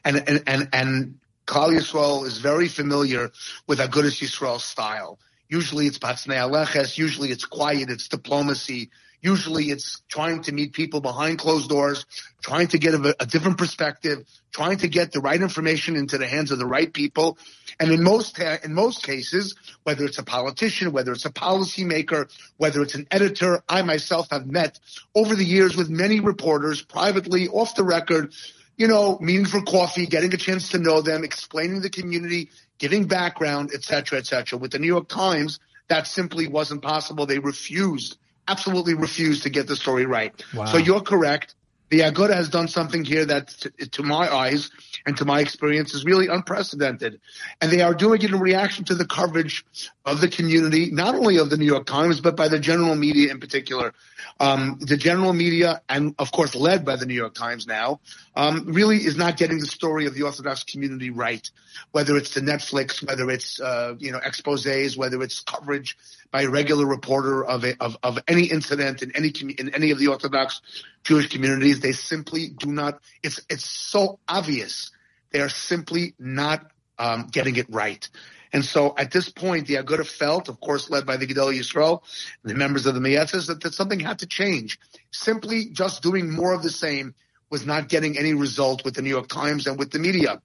And, 0.03 0.23
and, 0.27 0.43
and, 0.47 0.69
and 0.73 1.19
Yisrael 1.45 2.25
is 2.25 2.39
very 2.39 2.67
familiar 2.67 3.31
with 3.67 3.77
Agudas 3.77 4.19
Yisrael 4.19 4.59
style. 4.59 5.19
Usually 5.49 5.87
it's 5.87 5.99
Patznei 5.99 6.37
Aleches, 6.37 6.97
usually 6.97 7.31
it's 7.31 7.45
quiet, 7.45 7.89
it's 7.89 8.07
diplomacy, 8.07 8.89
Usually 9.21 9.71
it's 9.71 10.01
trying 10.07 10.43
to 10.43 10.51
meet 10.51 10.73
people 10.73 11.01
behind 11.01 11.39
closed 11.39 11.69
doors, 11.69 12.05
trying 12.41 12.67
to 12.67 12.77
get 12.77 12.93
a, 12.93 13.15
a, 13.19 13.25
different 13.25 13.57
perspective, 13.57 14.27
trying 14.51 14.77
to 14.77 14.87
get 14.87 15.11
the 15.11 15.19
right 15.19 15.41
information 15.41 15.95
into 15.95 16.19
the 16.19 16.27
hands 16.27 16.51
of 16.51 16.59
the 16.59 16.67
right 16.67 16.91
people. 16.93 17.37
And 17.79 17.91
in 17.91 18.03
most, 18.03 18.37
in 18.39 18.73
most 18.75 19.03
cases, 19.03 19.55
whether 19.83 20.05
it's 20.05 20.19
a 20.19 20.23
politician, 20.23 20.91
whether 20.91 21.13
it's 21.13 21.25
a 21.25 21.31
policymaker, 21.31 22.31
whether 22.57 22.83
it's 22.83 22.93
an 22.93 23.07
editor, 23.09 23.63
I 23.67 23.81
myself 23.81 24.29
have 24.29 24.45
met 24.45 24.79
over 25.15 25.33
the 25.33 25.45
years 25.45 25.75
with 25.75 25.89
many 25.89 26.19
reporters 26.19 26.83
privately 26.83 27.47
off 27.47 27.73
the 27.73 27.83
record, 27.83 28.33
you 28.77 28.87
know, 28.87 29.17
meeting 29.19 29.45
for 29.45 29.63
coffee, 29.63 30.05
getting 30.05 30.31
a 30.35 30.37
chance 30.37 30.69
to 30.69 30.77
know 30.77 31.01
them, 31.01 31.23
explaining 31.23 31.81
the 31.81 31.89
community, 31.89 32.51
giving 32.77 33.05
background, 33.05 33.71
et 33.73 33.83
cetera, 33.83 34.19
et 34.19 34.25
cetera. 34.25 34.57
With 34.59 34.71
the 34.71 34.79
New 34.79 34.87
York 34.87 35.07
Times, 35.07 35.59
that 35.87 36.07
simply 36.07 36.47
wasn't 36.47 36.81
possible. 36.81 37.25
They 37.25 37.39
refused 37.39 38.17
absolutely 38.47 38.93
refused 38.93 39.43
to 39.43 39.49
get 39.49 39.67
the 39.67 39.75
story 39.75 40.05
right. 40.05 40.33
Wow. 40.53 40.65
So 40.65 40.77
you're 40.77 41.01
correct. 41.01 41.55
The 41.89 42.01
Aguda 42.01 42.33
has 42.33 42.49
done 42.49 42.67
something 42.67 43.05
here 43.05 43.25
that, 43.25 43.47
to, 43.93 44.03
my 44.03 44.33
eyes 44.33 44.69
and 45.05 45.15
to 45.17 45.25
my 45.25 45.39
experience, 45.39 45.93
is 45.93 46.03
really 46.03 46.27
unprecedented. 46.27 47.21
And 47.61 47.71
they 47.71 47.81
are 47.81 47.93
doing 47.93 48.21
it 48.21 48.29
in 48.31 48.39
reaction 48.39 48.83
to 48.85 48.95
the 48.95 49.05
coverage 49.05 49.65
of 50.05 50.19
the 50.19 50.27
community, 50.27 50.91
not 50.91 51.15
only 51.15 51.37
of 51.37 51.49
the 51.49 51.57
New 51.57 51.65
York 51.65 51.85
Times, 51.85 52.19
but 52.19 52.35
by 52.35 52.49
the 52.49 52.59
general 52.59 52.95
media 52.95 53.31
in 53.31 53.39
particular. 53.39 53.93
Um, 54.39 54.77
the 54.81 54.97
general 54.97 55.31
media, 55.31 55.81
and 55.87 56.13
of 56.19 56.31
course 56.31 56.55
led 56.55 56.83
by 56.83 56.97
the 56.97 57.05
New 57.05 57.13
York 57.13 57.33
Times 57.33 57.67
now, 57.67 58.01
um, 58.35 58.65
really 58.67 58.97
is 58.97 59.15
not 59.15 59.37
getting 59.37 59.59
the 59.59 59.65
story 59.65 60.07
of 60.07 60.13
the 60.13 60.23
Orthodox 60.23 60.63
community 60.63 61.09
right. 61.09 61.49
Whether 61.91 62.17
it's 62.17 62.33
the 62.33 62.41
Netflix, 62.41 63.05
whether 63.05 63.29
it's 63.29 63.61
uh, 63.61 63.95
you 63.97 64.11
know 64.11 64.19
exposés, 64.19 64.97
whether 64.97 65.21
it's 65.21 65.39
coverage 65.41 65.97
by 66.31 66.43
a 66.43 66.49
regular 66.49 66.85
reporter 66.85 67.43
of 67.45 67.63
a, 67.63 67.75
of, 67.81 67.97
of 68.03 68.19
any 68.27 68.45
incident 68.45 69.01
in 69.01 69.15
any 69.15 69.29
in 69.29 69.73
any 69.73 69.91
of 69.91 69.99
the 69.99 70.07
Orthodox 70.07 70.61
Jewish 71.03 71.29
communities, 71.29 71.79
they 71.79 71.91
simply 71.91 72.49
do 72.49 72.71
not. 72.71 72.99
It's 73.23 73.41
it's 73.49 73.65
so 73.65 74.19
obvious 74.27 74.91
they 75.31 75.41
are 75.41 75.49
simply 75.49 76.13
not 76.19 76.71
um, 76.97 77.27
getting 77.31 77.55
it 77.55 77.67
right. 77.69 78.07
And 78.53 78.63
so 78.63 78.93
at 78.97 79.11
this 79.11 79.29
point, 79.29 79.67
the 79.67 79.75
Aguda 79.75 80.05
felt, 80.05 80.47
of 80.47 80.59
course, 80.59 80.89
led 80.89 81.05
by 81.05 81.17
the 81.17 81.27
Gedolei 81.27 81.59
Yisrael, 81.59 82.01
the 82.43 82.55
members 82.55 82.85
of 82.85 82.95
the 82.95 83.01
Moetzes, 83.01 83.47
that, 83.47 83.61
that 83.61 83.73
something 83.73 83.99
had 83.99 84.19
to 84.19 84.25
change. 84.25 84.79
Simply 85.11 85.65
just 85.65 86.01
doing 86.01 86.31
more 86.31 86.53
of 86.53 86.63
the 86.63 86.69
same 86.69 87.13
was 87.49 87.65
not 87.65 87.89
getting 87.89 88.17
any 88.17 88.33
result 88.33 88.83
with 88.83 88.93
the 88.93 89.01
New 89.01 89.09
York 89.09 89.27
Times 89.27 89.67
and 89.67 89.77
with 89.77 89.91
the 89.91 89.99
media. 89.99 90.41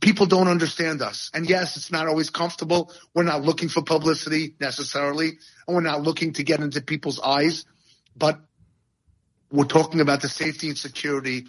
People 0.00 0.26
don't 0.26 0.48
understand 0.48 1.02
us. 1.02 1.30
And 1.32 1.48
yes, 1.48 1.76
it's 1.76 1.92
not 1.92 2.08
always 2.08 2.30
comfortable. 2.30 2.92
We're 3.14 3.22
not 3.22 3.42
looking 3.42 3.68
for 3.68 3.82
publicity 3.82 4.54
necessarily, 4.58 5.38
and 5.66 5.76
we're 5.76 5.80
not 5.80 6.02
looking 6.02 6.32
to 6.34 6.42
get 6.42 6.60
into 6.60 6.80
people's 6.80 7.20
eyes, 7.20 7.64
but 8.16 8.40
we're 9.50 9.64
talking 9.64 10.00
about 10.00 10.22
the 10.22 10.28
safety 10.28 10.68
and 10.68 10.78
security 10.78 11.46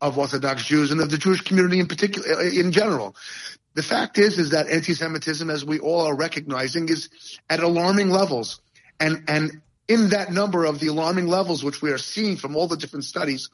of 0.00 0.18
Orthodox 0.18 0.64
Jews 0.64 0.92
and 0.92 1.00
of 1.00 1.10
the 1.10 1.18
Jewish 1.18 1.42
community 1.42 1.80
in 1.80 1.86
particular, 1.86 2.42
in 2.42 2.72
general. 2.72 3.16
The 3.74 3.82
fact 3.82 4.18
is, 4.18 4.38
is 4.38 4.50
that 4.50 4.68
anti-Semitism, 4.68 5.48
as 5.50 5.64
we 5.64 5.78
all 5.78 6.06
are 6.06 6.16
recognizing, 6.16 6.88
is 6.88 7.08
at 7.48 7.60
alarming 7.60 8.10
levels. 8.10 8.60
And, 8.98 9.24
and 9.28 9.62
in 9.88 10.10
that 10.10 10.32
number 10.32 10.64
of 10.64 10.80
the 10.80 10.88
alarming 10.88 11.26
levels, 11.26 11.64
which 11.64 11.82
we 11.82 11.90
are 11.90 11.98
seeing 11.98 12.36
from 12.36 12.56
all 12.56 12.66
the 12.66 12.76
different 12.76 13.04
studies, 13.04 13.50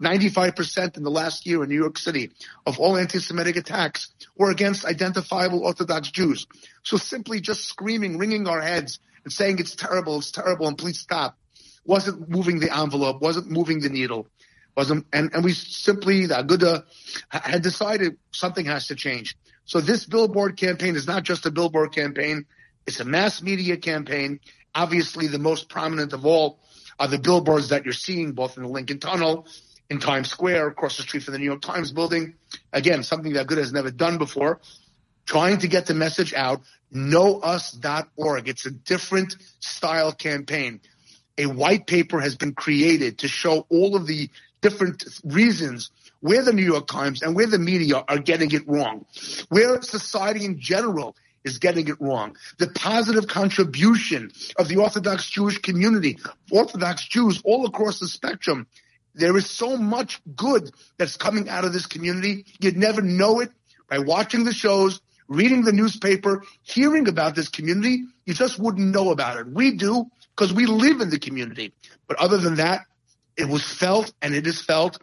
95% 0.00 0.96
in 0.96 1.02
the 1.02 1.10
last 1.10 1.46
year 1.46 1.62
in 1.62 1.68
New 1.68 1.80
York 1.80 1.98
City 1.98 2.30
of 2.66 2.78
all 2.78 2.96
anti-Semitic 2.96 3.56
attacks 3.56 4.12
were 4.36 4.50
against 4.50 4.84
identifiable 4.84 5.64
Orthodox 5.64 6.10
Jews. 6.10 6.46
So 6.82 6.96
simply 6.96 7.40
just 7.40 7.64
screaming, 7.64 8.18
wringing 8.18 8.46
our 8.46 8.60
heads 8.60 8.98
and 9.24 9.32
saying 9.32 9.58
it's 9.58 9.74
terrible, 9.74 10.18
it's 10.18 10.30
terrible, 10.30 10.68
and 10.68 10.76
please 10.76 10.98
stop 10.98 11.36
wasn't 11.82 12.28
moving 12.28 12.60
the 12.60 12.76
envelope, 12.76 13.22
wasn't 13.22 13.50
moving 13.50 13.80
the 13.80 13.88
needle 13.88 14.28
wasn't, 14.76 15.06
and, 15.12 15.30
and 15.34 15.44
we 15.44 15.52
simply, 15.52 16.26
the 16.26 16.34
Aguda 16.34 16.84
had 17.28 17.62
decided 17.62 18.16
something 18.32 18.64
has 18.66 18.86
to 18.88 18.94
change. 18.94 19.36
So 19.64 19.80
this 19.80 20.06
billboard 20.06 20.56
campaign 20.56 20.96
is 20.96 21.06
not 21.06 21.22
just 21.22 21.46
a 21.46 21.50
billboard 21.50 21.92
campaign. 21.92 22.46
It's 22.86 23.00
a 23.00 23.04
mass 23.04 23.42
media 23.42 23.76
campaign. 23.76 24.40
Obviously, 24.74 25.26
the 25.26 25.38
most 25.38 25.68
prominent 25.68 26.12
of 26.12 26.24
all 26.24 26.60
are 26.98 27.08
the 27.08 27.18
billboards 27.18 27.68
that 27.68 27.84
you're 27.84 27.92
seeing 27.92 28.32
both 28.32 28.56
in 28.56 28.62
the 28.62 28.68
Lincoln 28.68 29.00
Tunnel, 29.00 29.46
in 29.90 29.98
Times 29.98 30.30
Square, 30.30 30.68
across 30.68 30.96
the 30.96 31.02
street 31.02 31.24
from 31.24 31.32
the 31.32 31.38
New 31.38 31.46
York 31.46 31.60
Times 31.60 31.90
building. 31.90 32.34
Again, 32.72 33.02
something 33.02 33.32
that 33.32 33.48
Aguda 33.48 33.58
has 33.58 33.72
never 33.72 33.90
done 33.90 34.18
before. 34.18 34.60
Trying 35.26 35.58
to 35.58 35.68
get 35.68 35.86
the 35.86 35.94
message 35.94 36.32
out. 36.32 36.62
Knowus.org. 36.94 38.48
It's 38.48 38.66
a 38.66 38.70
different 38.70 39.36
style 39.58 40.12
campaign. 40.12 40.80
A 41.36 41.46
white 41.46 41.86
paper 41.86 42.20
has 42.20 42.36
been 42.36 42.54
created 42.54 43.18
to 43.18 43.28
show 43.28 43.66
all 43.68 43.96
of 43.96 44.06
the 44.06 44.30
different 44.60 45.04
reasons 45.24 45.90
where 46.20 46.42
the 46.42 46.52
New 46.52 46.64
York 46.64 46.86
Times 46.86 47.22
and 47.22 47.34
where 47.34 47.46
the 47.46 47.58
media 47.58 48.04
are 48.06 48.18
getting 48.18 48.52
it 48.52 48.68
wrong, 48.68 49.06
where 49.48 49.80
society 49.82 50.44
in 50.44 50.60
general 50.60 51.16
is 51.44 51.58
getting 51.58 51.88
it 51.88 52.00
wrong. 52.00 52.36
The 52.58 52.68
positive 52.68 53.26
contribution 53.26 54.30
of 54.58 54.68
the 54.68 54.76
Orthodox 54.76 55.28
Jewish 55.30 55.58
community, 55.58 56.18
Orthodox 56.50 57.06
Jews 57.08 57.40
all 57.44 57.66
across 57.66 57.98
the 57.98 58.08
spectrum. 58.08 58.66
There 59.14 59.36
is 59.36 59.48
so 59.48 59.76
much 59.76 60.20
good 60.36 60.70
that's 60.96 61.16
coming 61.16 61.48
out 61.48 61.64
of 61.64 61.72
this 61.72 61.86
community. 61.86 62.46
You'd 62.60 62.76
never 62.76 63.02
know 63.02 63.40
it 63.40 63.50
by 63.88 63.98
watching 63.98 64.44
the 64.44 64.54
shows, 64.54 65.00
reading 65.28 65.62
the 65.62 65.72
newspaper, 65.72 66.44
hearing 66.62 67.08
about 67.08 67.34
this 67.34 67.48
community, 67.48 68.04
you 68.24 68.34
just 68.34 68.58
wouldn't 68.58 68.86
know 68.86 69.10
about 69.10 69.38
it. 69.38 69.48
We 69.48 69.72
do 69.72 70.06
because 70.36 70.52
we 70.52 70.66
live 70.66 71.00
in 71.00 71.10
the 71.10 71.18
community. 71.18 71.72
But 72.06 72.18
other 72.18 72.38
than 72.38 72.56
that, 72.56 72.86
it 73.36 73.48
was 73.48 73.64
felt 73.64 74.12
and 74.22 74.34
it 74.34 74.46
is 74.46 74.60
felt 74.60 74.98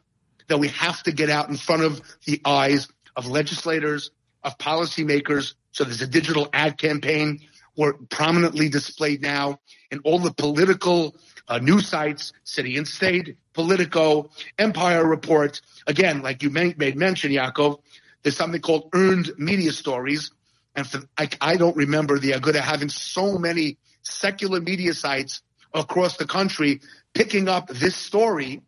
that 0.48 0.60
we 0.60 0.70
have 0.70 1.04
to 1.04 1.12
get 1.12 1.30
out 1.30 1.50
in 1.50 1.58
front 1.58 1.84
of 1.84 2.02
the 2.26 2.42
eyes 2.46 2.88
of 3.16 3.28
legislators, 3.28 4.12
of 4.44 4.58
policymakers. 4.58 5.56
So 5.72 5.84
there's 5.84 6.02
a 6.02 6.08
digital 6.08 6.48
ad 6.54 6.78
campaign 6.78 7.42
we're 7.78 7.94
prominently 7.94 8.70
displayed 8.70 9.22
now 9.22 9.60
in 9.92 10.00
all 10.00 10.20
the 10.20 10.34
political 10.34 11.16
uh, 11.48 11.60
news 11.60 11.88
sites, 11.88 12.34
City 12.44 12.78
and 12.78 12.88
State, 12.88 13.38
Politico, 13.54 14.30
Empire 14.58 15.06
Report. 15.06 15.62
Again, 15.86 16.22
like 16.22 16.44
you 16.44 16.50
made 16.50 16.78
mention, 16.78 17.32
Yaakov, 17.32 17.80
there's 18.24 18.36
something 18.36 18.62
called 18.62 18.90
earned 18.94 19.32
media 19.38 19.72
stories. 19.72 20.32
And 20.76 20.86
for, 20.86 21.02
I, 21.18 21.30
I 21.42 21.56
don't 21.56 21.76
remember 21.76 22.20
the 22.20 22.32
Aguda 22.32 22.60
having 22.60 22.90
so 22.90 23.38
many 23.38 23.78
secular 24.02 24.62
media 24.62 24.94
sites 24.94 25.42
across 25.74 26.18
the 26.18 26.26
country 26.26 26.82
picking 27.14 27.48
up 27.48 27.68
this 27.68 27.96
story 27.96 28.62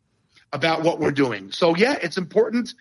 about 0.51 0.83
what 0.83 0.99
we're 0.99 1.11
doing. 1.11 1.51
So 1.51 1.75
yeah, 1.75 1.95
it's 2.01 2.17
important. 2.17 2.73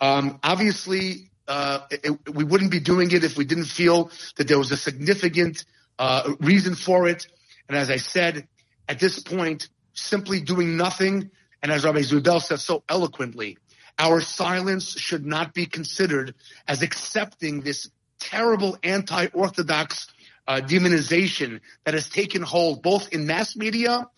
Um, 0.00 0.38
obviously, 0.42 1.30
uh, 1.46 1.80
it, 1.90 2.16
we 2.32 2.44
wouldn't 2.44 2.70
be 2.70 2.80
doing 2.80 3.10
it 3.10 3.24
if 3.24 3.36
we 3.36 3.44
didn't 3.44 3.64
feel 3.64 4.10
that 4.36 4.48
there 4.48 4.58
was 4.58 4.70
a 4.70 4.76
significant 4.76 5.64
uh, 5.98 6.32
reason 6.40 6.74
for 6.74 7.06
it. 7.06 7.26
And 7.68 7.76
as 7.76 7.90
I 7.90 7.96
said, 7.96 8.48
at 8.90 8.98
this 8.98 9.20
point, 9.20 9.68
simply 9.94 10.40
doing 10.40 10.76
nothing, 10.76 11.30
and 11.62 11.70
as 11.70 11.84
Rabbi 11.84 12.00
Zwiebel 12.00 12.42
says 12.42 12.64
so 12.64 12.82
eloquently, 12.88 13.56
our 14.00 14.20
silence 14.20 14.98
should 14.98 15.24
not 15.24 15.54
be 15.54 15.66
considered 15.66 16.34
as 16.66 16.82
accepting 16.82 17.60
this 17.60 17.88
terrible 18.18 18.76
anti-Orthodox 18.82 20.08
uh, 20.48 20.60
demonization 20.60 21.60
that 21.84 21.94
has 21.94 22.08
taken 22.08 22.42
hold 22.42 22.82
both 22.82 23.12
in 23.12 23.28
mass 23.28 23.54
media, 23.54 24.08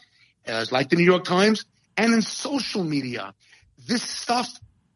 as 0.46 0.72
like 0.72 0.88
the 0.88 0.96
New 0.96 1.04
York 1.04 1.24
Times, 1.24 1.66
and 1.98 2.14
in 2.14 2.22
social 2.22 2.82
media. 2.82 3.34
This 3.86 4.02
stuff 4.02 4.48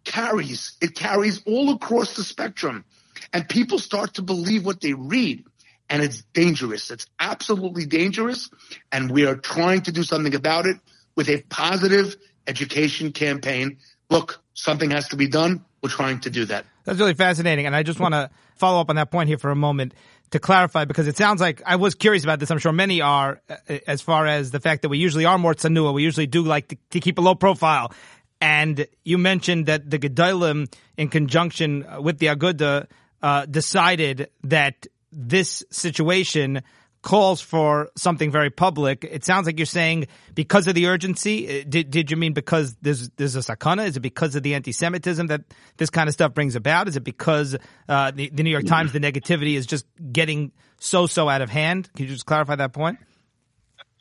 carries, 0.05 0.79
it 0.81 0.95
carries 0.95 1.43
all 1.45 1.75
across 1.75 2.17
the 2.17 2.25
spectrum. 2.25 2.87
And 3.31 3.47
people 3.47 3.79
start 3.79 4.15
to 4.15 4.23
believe 4.23 4.65
what 4.65 4.81
they 4.81 4.95
read. 4.95 5.45
And 5.89 6.03
it's 6.03 6.23
dangerous. 6.33 6.91
It's 6.91 7.07
absolutely 7.21 7.87
dangerous. 7.87 8.51
And 8.91 9.11
we 9.11 9.27
are 9.27 9.37
trying 9.37 9.83
to 9.83 9.93
do 9.93 10.03
something 10.03 10.35
about 10.35 10.67
it 10.67 10.79
with 11.15 11.29
a 11.29 11.43
positive 11.49 12.17
education 12.47 13.13
campaign. 13.13 13.79
Look, 14.11 14.43
something 14.55 14.91
has 14.91 15.09
to 15.09 15.17
be 15.17 15.29
done. 15.29 15.65
We're 15.83 15.91
trying 15.91 16.21
to 16.21 16.31
do 16.31 16.45
that. 16.47 16.65
That's 16.85 16.99
really 16.99 17.15
fascinating. 17.15 17.67
And 17.67 17.77
I 17.77 17.83
just 17.83 18.01
want 18.01 18.15
to 18.15 18.31
follow 18.57 18.81
up 18.81 18.91
on 18.91 18.97
that 18.97 19.11
point 19.11 19.29
here 19.29 19.39
for 19.39 19.51
a 19.51 19.57
moment 19.57 19.95
to 20.31 20.39
clarify 20.39 20.85
because 20.85 21.07
it 21.07 21.17
sounds 21.17 21.41
like 21.41 21.63
I 21.65 21.77
was 21.77 21.95
curious 21.95 22.25
about 22.25 22.41
this. 22.41 22.51
I'm 22.51 22.59
sure 22.59 22.73
many 22.73 23.01
are 23.01 23.41
as 23.87 24.01
far 24.01 24.27
as 24.27 24.51
the 24.51 24.61
fact 24.61 24.83
that 24.83 24.89
we 24.89 24.99
usually 24.99 25.25
are 25.25 25.39
more 25.39 25.55
tsanua. 25.55 25.95
We 25.95 26.03
usually 26.03 26.27
do 26.27 26.43
like 26.43 26.69
to, 26.69 26.77
to 26.91 27.01
keep 27.01 27.19
a 27.19 27.21
low 27.21 27.35
profile. 27.35 27.93
And 28.41 28.87
you 29.05 29.19
mentioned 29.19 29.67
that 29.67 29.89
the 29.89 29.99
Gedolim, 29.99 30.73
in 30.97 31.09
conjunction 31.09 31.87
with 32.01 32.19
the 32.19 32.27
Aguda, 32.27 32.87
uh, 33.23 33.47
decided 33.47 34.29
that 34.45 34.87
this 35.13 35.65
situation 35.71 36.63
calls 37.03 37.41
for 37.41 37.89
something 37.97 38.33
very 38.33 38.51
public. 38.51 39.05
It 39.05 39.25
sounds 39.25 39.47
like 39.47 39.59
you're 39.59 39.67
saying 39.67 40.09
because 40.35 40.67
of 40.67 40.75
the 40.75 40.89
urgency. 40.89 41.61
Uh, 41.61 41.65
did, 41.69 41.91
did 41.91 42.11
you 42.11 42.17
mean 42.17 42.33
because 42.33 42.75
there's 42.83 43.11
there's 43.11 43.37
a 43.37 43.41
sakana? 43.41 43.87
Is 43.87 43.97
it 43.97 44.01
because 44.01 44.35
of 44.35 44.43
the 44.43 44.55
anti-Semitism 44.55 45.29
that 45.29 45.43
this 45.77 45.89
kind 45.89 46.09
of 46.09 46.15
stuff 46.15 46.35
brings 46.35 46.57
about? 46.57 46.89
Is 46.89 46.97
it 46.97 47.05
because 47.05 47.57
uh, 47.89 48.11
the, 48.11 48.31
the 48.31 48.43
New 48.43 48.51
York 48.51 48.67
Times, 48.67 48.93
the 48.93 48.99
negativity 48.99 49.55
is 49.55 49.67
just 49.67 49.87
getting 50.13 50.51
so 50.81 51.07
so 51.07 51.29
out 51.29 51.43
of 51.43 51.51
hand? 51.51 51.89
Can 51.95 52.07
you 52.07 52.13
just 52.13 52.27
clarify 52.27 52.57
that 52.57 52.73
point? 52.73 52.99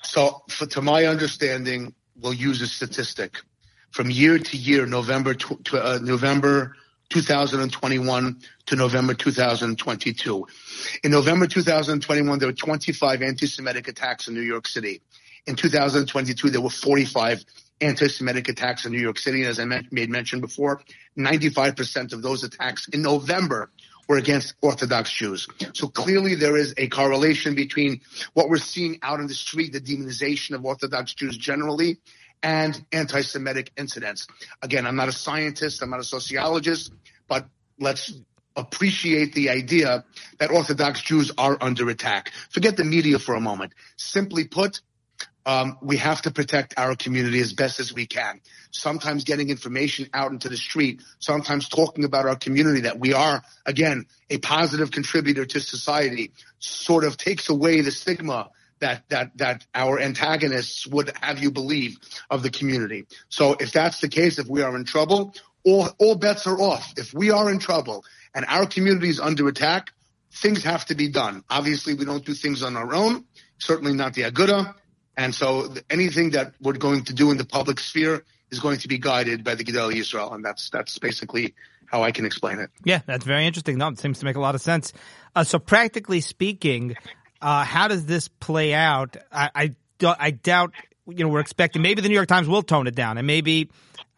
So, 0.01 0.41
for, 0.49 0.65
to 0.65 0.81
my 0.81 1.05
understanding, 1.05 1.93
we'll 2.19 2.33
use 2.33 2.61
a 2.61 2.67
statistic 2.67 3.37
from 3.91 4.09
year 4.09 4.39
to 4.39 4.57
year, 4.57 4.85
November 4.85 5.33
to, 5.35 5.59
uh, 5.73 5.99
November 6.01 6.75
2021 7.09 8.41
to 8.67 8.75
November 8.75 9.13
2022. 9.13 10.47
In 11.03 11.11
November 11.11 11.47
2021, 11.47 12.39
there 12.39 12.47
were 12.47 12.53
25 12.53 13.21
anti-Semitic 13.21 13.87
attacks 13.87 14.27
in 14.27 14.33
New 14.33 14.41
York 14.41 14.67
City. 14.67 15.01
In 15.45 15.55
2022, 15.55 16.49
there 16.49 16.61
were 16.61 16.69
45 16.69 17.43
anti-Semitic 17.81 18.49
attacks 18.49 18.85
in 18.85 18.91
New 18.91 18.99
York 18.99 19.19
City. 19.19 19.41
And 19.41 19.49
as 19.49 19.59
I 19.59 19.65
made 19.65 20.09
mention 20.09 20.41
before, 20.41 20.81
95% 21.17 22.13
of 22.13 22.21
those 22.21 22.43
attacks 22.43 22.87
in 22.87 23.01
November 23.01 23.69
were 24.07 24.17
against 24.17 24.53
Orthodox 24.61 25.11
Jews. 25.11 25.47
So 25.73 25.87
clearly 25.87 26.35
there 26.35 26.55
is 26.55 26.73
a 26.77 26.87
correlation 26.87 27.55
between 27.55 28.01
what 28.33 28.49
we're 28.49 28.57
seeing 28.57 28.99
out 29.01 29.19
in 29.19 29.27
the 29.27 29.33
street, 29.33 29.73
the 29.73 29.81
demonization 29.81 30.53
of 30.55 30.63
Orthodox 30.63 31.13
Jews 31.13 31.37
generally, 31.37 31.97
and 32.43 32.85
anti-Semitic 32.91 33.71
incidents. 33.77 34.27
Again, 34.61 34.85
I'm 34.85 34.95
not 34.95 35.09
a 35.09 35.13
scientist, 35.13 35.81
I'm 35.81 35.89
not 35.89 35.99
a 35.99 36.03
sociologist, 36.03 36.91
but 37.27 37.47
let's 37.79 38.13
appreciate 38.55 39.33
the 39.33 39.49
idea 39.49 40.05
that 40.39 40.51
Orthodox 40.51 41.01
Jews 41.01 41.31
are 41.37 41.57
under 41.59 41.89
attack. 41.89 42.31
Forget 42.49 42.77
the 42.77 42.85
media 42.85 43.19
for 43.19 43.35
a 43.35 43.41
moment. 43.41 43.73
Simply 43.97 44.45
put, 44.45 44.81
um, 45.45 45.77
we 45.81 45.97
have 45.97 46.21
to 46.23 46.31
protect 46.31 46.73
our 46.77 46.95
community 46.95 47.39
as 47.39 47.53
best 47.53 47.79
as 47.79 47.93
we 47.93 48.05
can. 48.05 48.41
Sometimes 48.71 49.23
getting 49.25 49.49
information 49.49 50.09
out 50.13 50.31
into 50.31 50.49
the 50.49 50.57
street, 50.57 51.01
sometimes 51.19 51.69
talking 51.69 52.05
about 52.05 52.25
our 52.25 52.35
community 52.35 52.81
that 52.81 52.99
we 52.99 53.13
are, 53.13 53.43
again, 53.65 54.05
a 54.29 54.37
positive 54.37 54.91
contributor 54.91 55.45
to 55.45 55.59
society 55.59 56.31
sort 56.59 57.03
of 57.03 57.17
takes 57.17 57.49
away 57.49 57.81
the 57.81 57.91
stigma 57.91 58.49
that 58.79 59.07
that 59.09 59.37
that 59.37 59.65
our 59.73 59.99
antagonists 59.99 60.87
would 60.87 61.11
have 61.21 61.39
you 61.39 61.51
believe 61.51 61.97
of 62.29 62.43
the 62.43 62.49
community. 62.49 63.07
So 63.29 63.55
if 63.59 63.71
that's 63.71 64.01
the 64.01 64.09
case, 64.09 64.39
if 64.39 64.47
we 64.47 64.61
are 64.61 64.75
in 64.75 64.85
trouble, 64.85 65.33
all 65.63 65.89
all 65.99 66.15
bets 66.15 66.47
are 66.47 66.59
off. 66.59 66.93
If 66.97 67.13
we 67.13 67.31
are 67.31 67.49
in 67.49 67.59
trouble 67.59 68.03
and 68.33 68.45
our 68.47 68.65
community 68.65 69.09
is 69.09 69.19
under 69.19 69.47
attack, 69.47 69.91
things 70.31 70.63
have 70.63 70.85
to 70.85 70.95
be 70.95 71.09
done. 71.09 71.43
Obviously, 71.49 71.93
we 71.93 72.05
don't 72.05 72.25
do 72.25 72.33
things 72.33 72.63
on 72.63 72.75
our 72.75 72.93
own. 72.93 73.25
Certainly 73.57 73.93
not 73.93 74.13
the 74.13 74.23
Aguda. 74.23 74.75
And 75.17 75.33
so 75.33 75.73
anything 75.89 76.31
that 76.31 76.53
we're 76.59 76.73
going 76.73 77.05
to 77.05 77.13
do 77.13 77.31
in 77.31 77.37
the 77.37 77.45
public 77.45 77.79
sphere 77.79 78.25
is 78.51 78.59
going 78.59 78.79
to 78.79 78.87
be 78.87 78.97
guided 78.97 79.43
by 79.43 79.55
the 79.55 79.63
Gedolei 79.63 79.93
Yisrael, 79.93 80.33
and 80.33 80.43
that's 80.43 80.69
that's 80.69 80.99
basically 80.99 81.55
how 81.87 82.03
I 82.03 82.11
can 82.11 82.25
explain 82.25 82.59
it. 82.59 82.69
Yeah, 82.83 83.01
that's 83.05 83.25
very 83.25 83.45
interesting. 83.45 83.77
No, 83.77 83.87
it 83.87 83.99
seems 83.99 84.19
to 84.19 84.25
make 84.25 84.35
a 84.35 84.41
lot 84.41 84.55
of 84.55 84.61
sense. 84.61 84.91
Uh, 85.35 85.43
so, 85.43 85.59
practically 85.59 86.21
speaking, 86.21 86.95
uh, 87.41 87.63
how 87.63 87.87
does 87.87 88.05
this 88.05 88.27
play 88.27 88.73
out? 88.73 89.17
I, 89.31 89.49
I, 89.55 89.75
I 90.19 90.31
doubt, 90.31 90.73
you 91.07 91.23
know, 91.23 91.29
we're 91.29 91.39
expecting 91.39 91.81
maybe 91.81 92.01
the 92.01 92.09
New 92.09 92.15
York 92.15 92.27
Times 92.27 92.47
will 92.47 92.63
tone 92.63 92.87
it 92.87 92.95
down 92.95 93.17
and 93.17 93.27
maybe, 93.27 93.69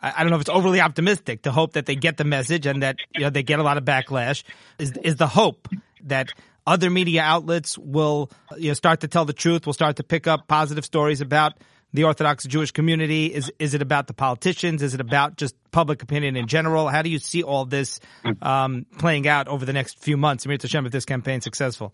I 0.01 0.21
don't 0.21 0.29
know 0.29 0.35
if 0.35 0.41
it's 0.41 0.49
overly 0.49 0.79
optimistic 0.79 1.43
to 1.43 1.51
hope 1.51 1.73
that 1.73 1.85
they 1.85 1.95
get 1.95 2.17
the 2.17 2.23
message 2.23 2.65
and 2.65 2.83
that, 2.83 2.97
you 3.15 3.21
know, 3.21 3.29
they 3.29 3.43
get 3.43 3.59
a 3.59 3.63
lot 3.63 3.77
of 3.77 3.85
backlash 3.85 4.43
is, 4.79 4.91
is 5.03 5.15
the 5.15 5.27
hope 5.27 5.67
that 6.03 6.29
other 6.65 6.89
media 6.89 7.21
outlets 7.21 7.77
will, 7.77 8.29
you 8.57 8.69
know, 8.69 8.73
start 8.73 9.01
to 9.01 9.07
tell 9.07 9.25
the 9.25 9.33
truth, 9.33 9.65
will 9.65 9.73
start 9.73 9.95
to 9.95 10.03
pick 10.03 10.27
up 10.27 10.47
positive 10.47 10.85
stories 10.85 11.21
about 11.21 11.53
the 11.93 12.03
Orthodox 12.03 12.45
Jewish 12.45 12.71
community? 12.71 13.27
Is 13.27 13.51
is 13.59 13.73
it 13.73 13.81
about 13.81 14.07
the 14.07 14.13
politicians? 14.13 14.83
Is 14.83 14.93
it 14.93 15.01
about 15.01 15.37
just 15.37 15.55
public 15.71 16.03
opinion 16.03 16.35
in 16.35 16.47
general? 16.47 16.89
How 16.89 17.01
do 17.01 17.09
you 17.09 17.19
see 17.19 17.43
all 17.43 17.65
this 17.65 17.99
um, 18.41 18.85
playing 18.99 19.27
out 19.27 19.47
over 19.47 19.65
the 19.65 19.73
next 19.73 19.99
few 19.99 20.17
months? 20.17 20.45
Im 20.45 20.51
Yirtzeh 20.51 20.63
Hashem, 20.63 20.85
if 20.85 20.91
this 20.91 21.05
campaign 21.05 21.37
is 21.37 21.45
successful. 21.45 21.93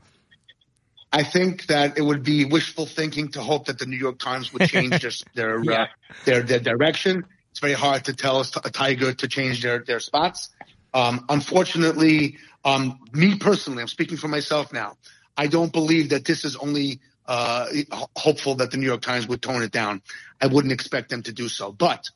I 1.13 1.22
think 1.22 1.67
that 1.67 2.00
it 2.00 2.01
would 2.01 2.24
be 2.24 2.43
wishful 2.43 2.88
thinking 2.88 3.29
to 3.29 3.41
hope 3.41 3.65
that 3.65 3.77
the 3.77 3.86
New 3.86 3.98
York 3.98 4.17
Times 4.17 4.51
would 4.51 4.67
change 4.67 5.00
their 5.01 5.12
their, 5.36 5.60
uh, 5.60 5.63
yeah. 5.63 5.82
uh, 5.84 5.86
their, 6.25 6.41
their 6.41 6.60
direction. 6.60 7.24
It's 7.51 7.60
very 7.60 7.74
hard 7.74 8.05
to 8.05 8.13
tell 8.13 8.41
a 8.41 8.70
tiger 8.72 9.13
to 9.13 9.27
change 9.27 9.62
their 9.62 9.79
their 9.79 10.00
spots. 10.00 10.50
Um, 10.91 11.25
unfortunately, 11.29 12.38
um, 12.65 13.00
me 13.13 13.38
personally, 13.38 13.82
I'm 13.82 13.88
speaking 13.88 14.17
for 14.17 14.27
myself 14.27 14.74
now. 14.74 14.98
I 15.38 15.46
don't 15.46 15.72
believe 15.72 16.10
that 16.10 16.25
this 16.25 16.46
is 16.46 16.55
only 16.55 17.00
uh, 17.27 17.67
hopeful 18.15 18.55
that 18.55 18.72
the 18.72 18.77
New 18.77 18.88
York 18.88 19.01
Times 19.01 19.27
would 19.27 19.41
tone 19.41 19.62
it 19.62 19.72
down. 19.72 20.01
I 20.41 20.48
wouldn't 20.48 20.74
expect 20.74 21.10
them 21.10 21.22
to 21.24 21.32
do 21.32 21.48
so, 21.48 21.72
but 21.72 22.10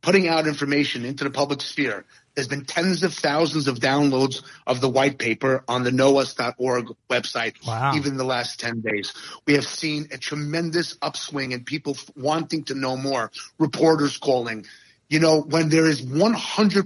putting 0.00 0.26
out 0.26 0.46
information 0.46 1.04
into 1.04 1.24
the 1.24 1.30
public 1.30 1.60
sphere 1.60 2.06
there's 2.38 2.46
been 2.46 2.64
tens 2.64 3.02
of 3.02 3.12
thousands 3.14 3.66
of 3.66 3.80
downloads 3.80 4.44
of 4.64 4.80
the 4.80 4.88
white 4.88 5.18
paper 5.18 5.64
on 5.66 5.82
the 5.82 5.90
knowus.org 5.90 6.86
website, 7.10 7.66
wow. 7.66 7.96
even 7.96 8.16
the 8.16 8.22
last 8.22 8.60
10 8.60 8.80
days. 8.80 9.12
We 9.44 9.54
have 9.54 9.66
seen 9.66 10.06
a 10.12 10.18
tremendous 10.18 10.96
upswing 11.02 11.50
in 11.50 11.64
people 11.64 11.96
wanting 12.14 12.62
to 12.66 12.76
know 12.76 12.96
more, 12.96 13.32
reporters 13.58 14.18
calling. 14.18 14.66
You 15.08 15.18
know, 15.18 15.40
when 15.40 15.68
there 15.68 15.88
is 15.88 16.00
100% 16.00 16.36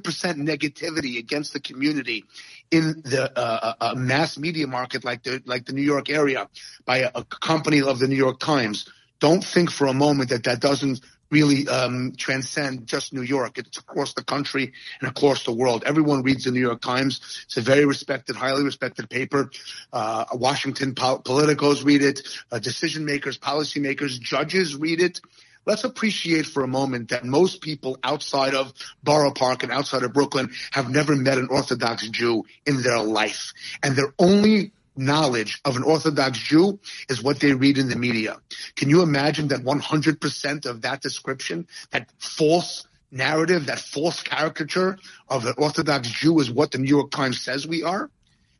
negativity 0.00 1.18
against 1.18 1.52
the 1.52 1.60
community 1.60 2.24
in 2.70 3.02
the 3.04 3.30
uh, 3.38 3.74
uh, 3.78 3.94
mass 3.94 4.38
media 4.38 4.66
market 4.66 5.04
like 5.04 5.22
the 5.22 5.42
like 5.44 5.66
the 5.66 5.74
New 5.74 5.82
York 5.82 6.08
area 6.08 6.48
by 6.86 7.00
a, 7.00 7.10
a 7.14 7.24
company 7.24 7.82
of 7.82 7.98
the 7.98 8.08
New 8.08 8.16
York 8.16 8.40
Times, 8.40 8.88
don't 9.20 9.44
think 9.44 9.70
for 9.70 9.86
a 9.86 9.92
moment 9.92 10.30
that 10.30 10.44
that 10.44 10.60
doesn't 10.60 11.02
really 11.32 11.66
um, 11.66 12.12
transcend 12.16 12.86
just 12.86 13.12
New 13.12 13.22
York. 13.22 13.58
It's 13.58 13.78
across 13.78 14.12
the 14.12 14.22
country 14.22 14.72
and 15.00 15.10
across 15.10 15.44
the 15.44 15.52
world. 15.52 15.82
Everyone 15.84 16.22
reads 16.22 16.44
the 16.44 16.52
New 16.52 16.60
York 16.60 16.82
Times. 16.82 17.20
It's 17.46 17.56
a 17.56 17.62
very 17.62 17.86
respected, 17.86 18.36
highly 18.36 18.62
respected 18.62 19.10
paper. 19.10 19.50
Uh, 19.92 20.26
Washington 20.34 20.94
politicos 20.94 21.84
read 21.84 22.02
it. 22.02 22.20
Uh, 22.52 22.58
decision 22.58 23.04
makers, 23.04 23.38
policymakers, 23.38 24.20
judges 24.20 24.76
read 24.76 25.00
it. 25.00 25.20
Let's 25.64 25.84
appreciate 25.84 26.46
for 26.46 26.64
a 26.64 26.68
moment 26.68 27.10
that 27.10 27.24
most 27.24 27.60
people 27.60 27.96
outside 28.02 28.54
of 28.54 28.72
Borough 29.02 29.32
Park 29.32 29.62
and 29.62 29.70
outside 29.70 30.02
of 30.02 30.12
Brooklyn 30.12 30.50
have 30.72 30.90
never 30.90 31.14
met 31.14 31.38
an 31.38 31.48
Orthodox 31.50 32.08
Jew 32.08 32.44
in 32.66 32.82
their 32.82 33.00
life. 33.00 33.52
And 33.82 33.94
their 33.94 34.12
only 34.18 34.72
knowledge 34.96 35.60
of 35.64 35.76
an 35.76 35.82
Orthodox 35.82 36.38
Jew 36.38 36.78
is 37.08 37.22
what 37.22 37.40
they 37.40 37.54
read 37.54 37.78
in 37.78 37.88
the 37.88 37.96
media. 37.96 38.36
Can 38.76 38.90
you 38.90 39.02
imagine 39.02 39.48
that 39.48 39.60
100% 39.60 40.66
of 40.66 40.82
that 40.82 41.00
description, 41.00 41.66
that 41.90 42.10
false 42.18 42.86
narrative, 43.10 43.66
that 43.66 43.78
false 43.78 44.22
caricature 44.22 44.98
of 45.28 45.46
an 45.46 45.54
Orthodox 45.56 46.08
Jew 46.08 46.38
is 46.40 46.50
what 46.50 46.70
the 46.70 46.78
New 46.78 46.88
York 46.88 47.10
Times 47.10 47.40
says 47.40 47.66
we 47.66 47.82
are? 47.82 48.10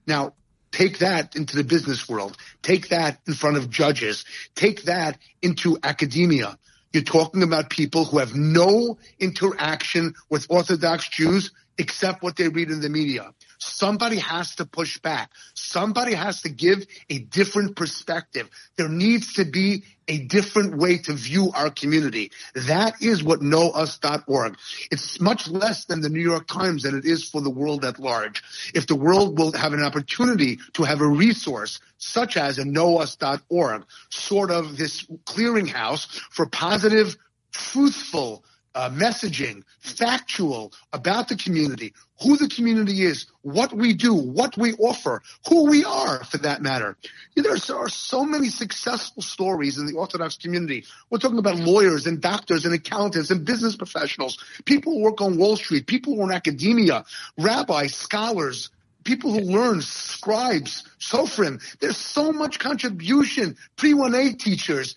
Now, 0.06 0.34
take 0.70 0.98
that 0.98 1.36
into 1.36 1.56
the 1.56 1.64
business 1.64 2.08
world. 2.08 2.36
Take 2.62 2.88
that 2.88 3.20
in 3.26 3.34
front 3.34 3.56
of 3.56 3.70
judges. 3.70 4.24
Take 4.54 4.82
that 4.84 5.18
into 5.40 5.78
academia. 5.82 6.58
You're 6.92 7.02
talking 7.02 7.42
about 7.42 7.70
people 7.70 8.04
who 8.04 8.18
have 8.18 8.34
no 8.34 8.98
interaction 9.18 10.14
with 10.28 10.46
Orthodox 10.50 11.08
Jews 11.08 11.50
except 11.78 12.22
what 12.22 12.36
they 12.36 12.48
read 12.48 12.70
in 12.70 12.80
the 12.80 12.90
media. 12.90 13.32
Somebody 13.62 14.18
has 14.18 14.56
to 14.56 14.66
push 14.66 14.98
back. 14.98 15.30
Somebody 15.54 16.14
has 16.14 16.42
to 16.42 16.48
give 16.48 16.84
a 17.08 17.20
different 17.20 17.76
perspective. 17.76 18.50
There 18.76 18.88
needs 18.88 19.34
to 19.34 19.44
be 19.44 19.84
a 20.08 20.18
different 20.18 20.76
way 20.76 20.98
to 20.98 21.12
view 21.12 21.52
our 21.54 21.70
community. 21.70 22.32
That 22.54 23.00
is 23.00 23.22
what 23.22 23.40
knowus.org. 23.40 24.56
It's 24.90 25.20
much 25.20 25.46
less 25.46 25.84
than 25.84 26.00
the 26.00 26.08
New 26.08 26.20
York 26.20 26.48
Times 26.48 26.82
than 26.82 26.98
it 26.98 27.04
is 27.04 27.28
for 27.28 27.40
the 27.40 27.50
world 27.50 27.84
at 27.84 28.00
large. 28.00 28.42
If 28.74 28.88
the 28.88 28.96
world 28.96 29.38
will 29.38 29.52
have 29.52 29.72
an 29.72 29.82
opportunity 29.82 30.58
to 30.72 30.82
have 30.82 31.00
a 31.00 31.06
resource 31.06 31.78
such 31.98 32.36
as 32.36 32.58
a 32.58 32.64
knowus.org, 32.64 33.84
sort 34.10 34.50
of 34.50 34.76
this 34.76 35.04
clearinghouse 35.24 36.06
for 36.30 36.46
positive, 36.46 37.16
truthful, 37.52 38.44
uh, 38.74 38.90
messaging, 38.90 39.62
factual 39.80 40.72
about 40.92 41.28
the 41.28 41.36
community, 41.36 41.92
who 42.22 42.36
the 42.36 42.48
community 42.48 43.02
is, 43.02 43.26
what 43.42 43.72
we 43.72 43.92
do, 43.92 44.14
what 44.14 44.56
we 44.56 44.72
offer, 44.74 45.22
who 45.48 45.68
we 45.68 45.84
are 45.84 46.24
for 46.24 46.38
that 46.38 46.62
matter. 46.62 46.96
There 47.34 47.52
are 47.52 47.88
so 47.88 48.24
many 48.24 48.48
successful 48.48 49.22
stories 49.22 49.78
in 49.78 49.86
the 49.86 49.94
Orthodox 49.94 50.36
community. 50.36 50.84
We're 51.10 51.18
talking 51.18 51.38
about 51.38 51.56
lawyers 51.56 52.06
and 52.06 52.20
doctors 52.20 52.64
and 52.64 52.74
accountants 52.74 53.30
and 53.30 53.44
business 53.44 53.76
professionals, 53.76 54.38
people 54.64 54.94
who 54.94 55.02
work 55.02 55.20
on 55.20 55.38
Wall 55.38 55.56
Street, 55.56 55.86
people 55.86 56.14
who 56.14 56.22
are 56.22 56.30
in 56.30 56.32
academia, 56.32 57.04
rabbis, 57.36 57.94
scholars, 57.94 58.70
people 59.04 59.32
who 59.32 59.40
learn, 59.40 59.80
scribes, 59.82 60.84
sofrim. 60.98 61.60
There's 61.80 61.96
so 61.96 62.32
much 62.32 62.58
contribution, 62.58 63.56
pre-1A 63.76 64.38
teachers, 64.38 64.94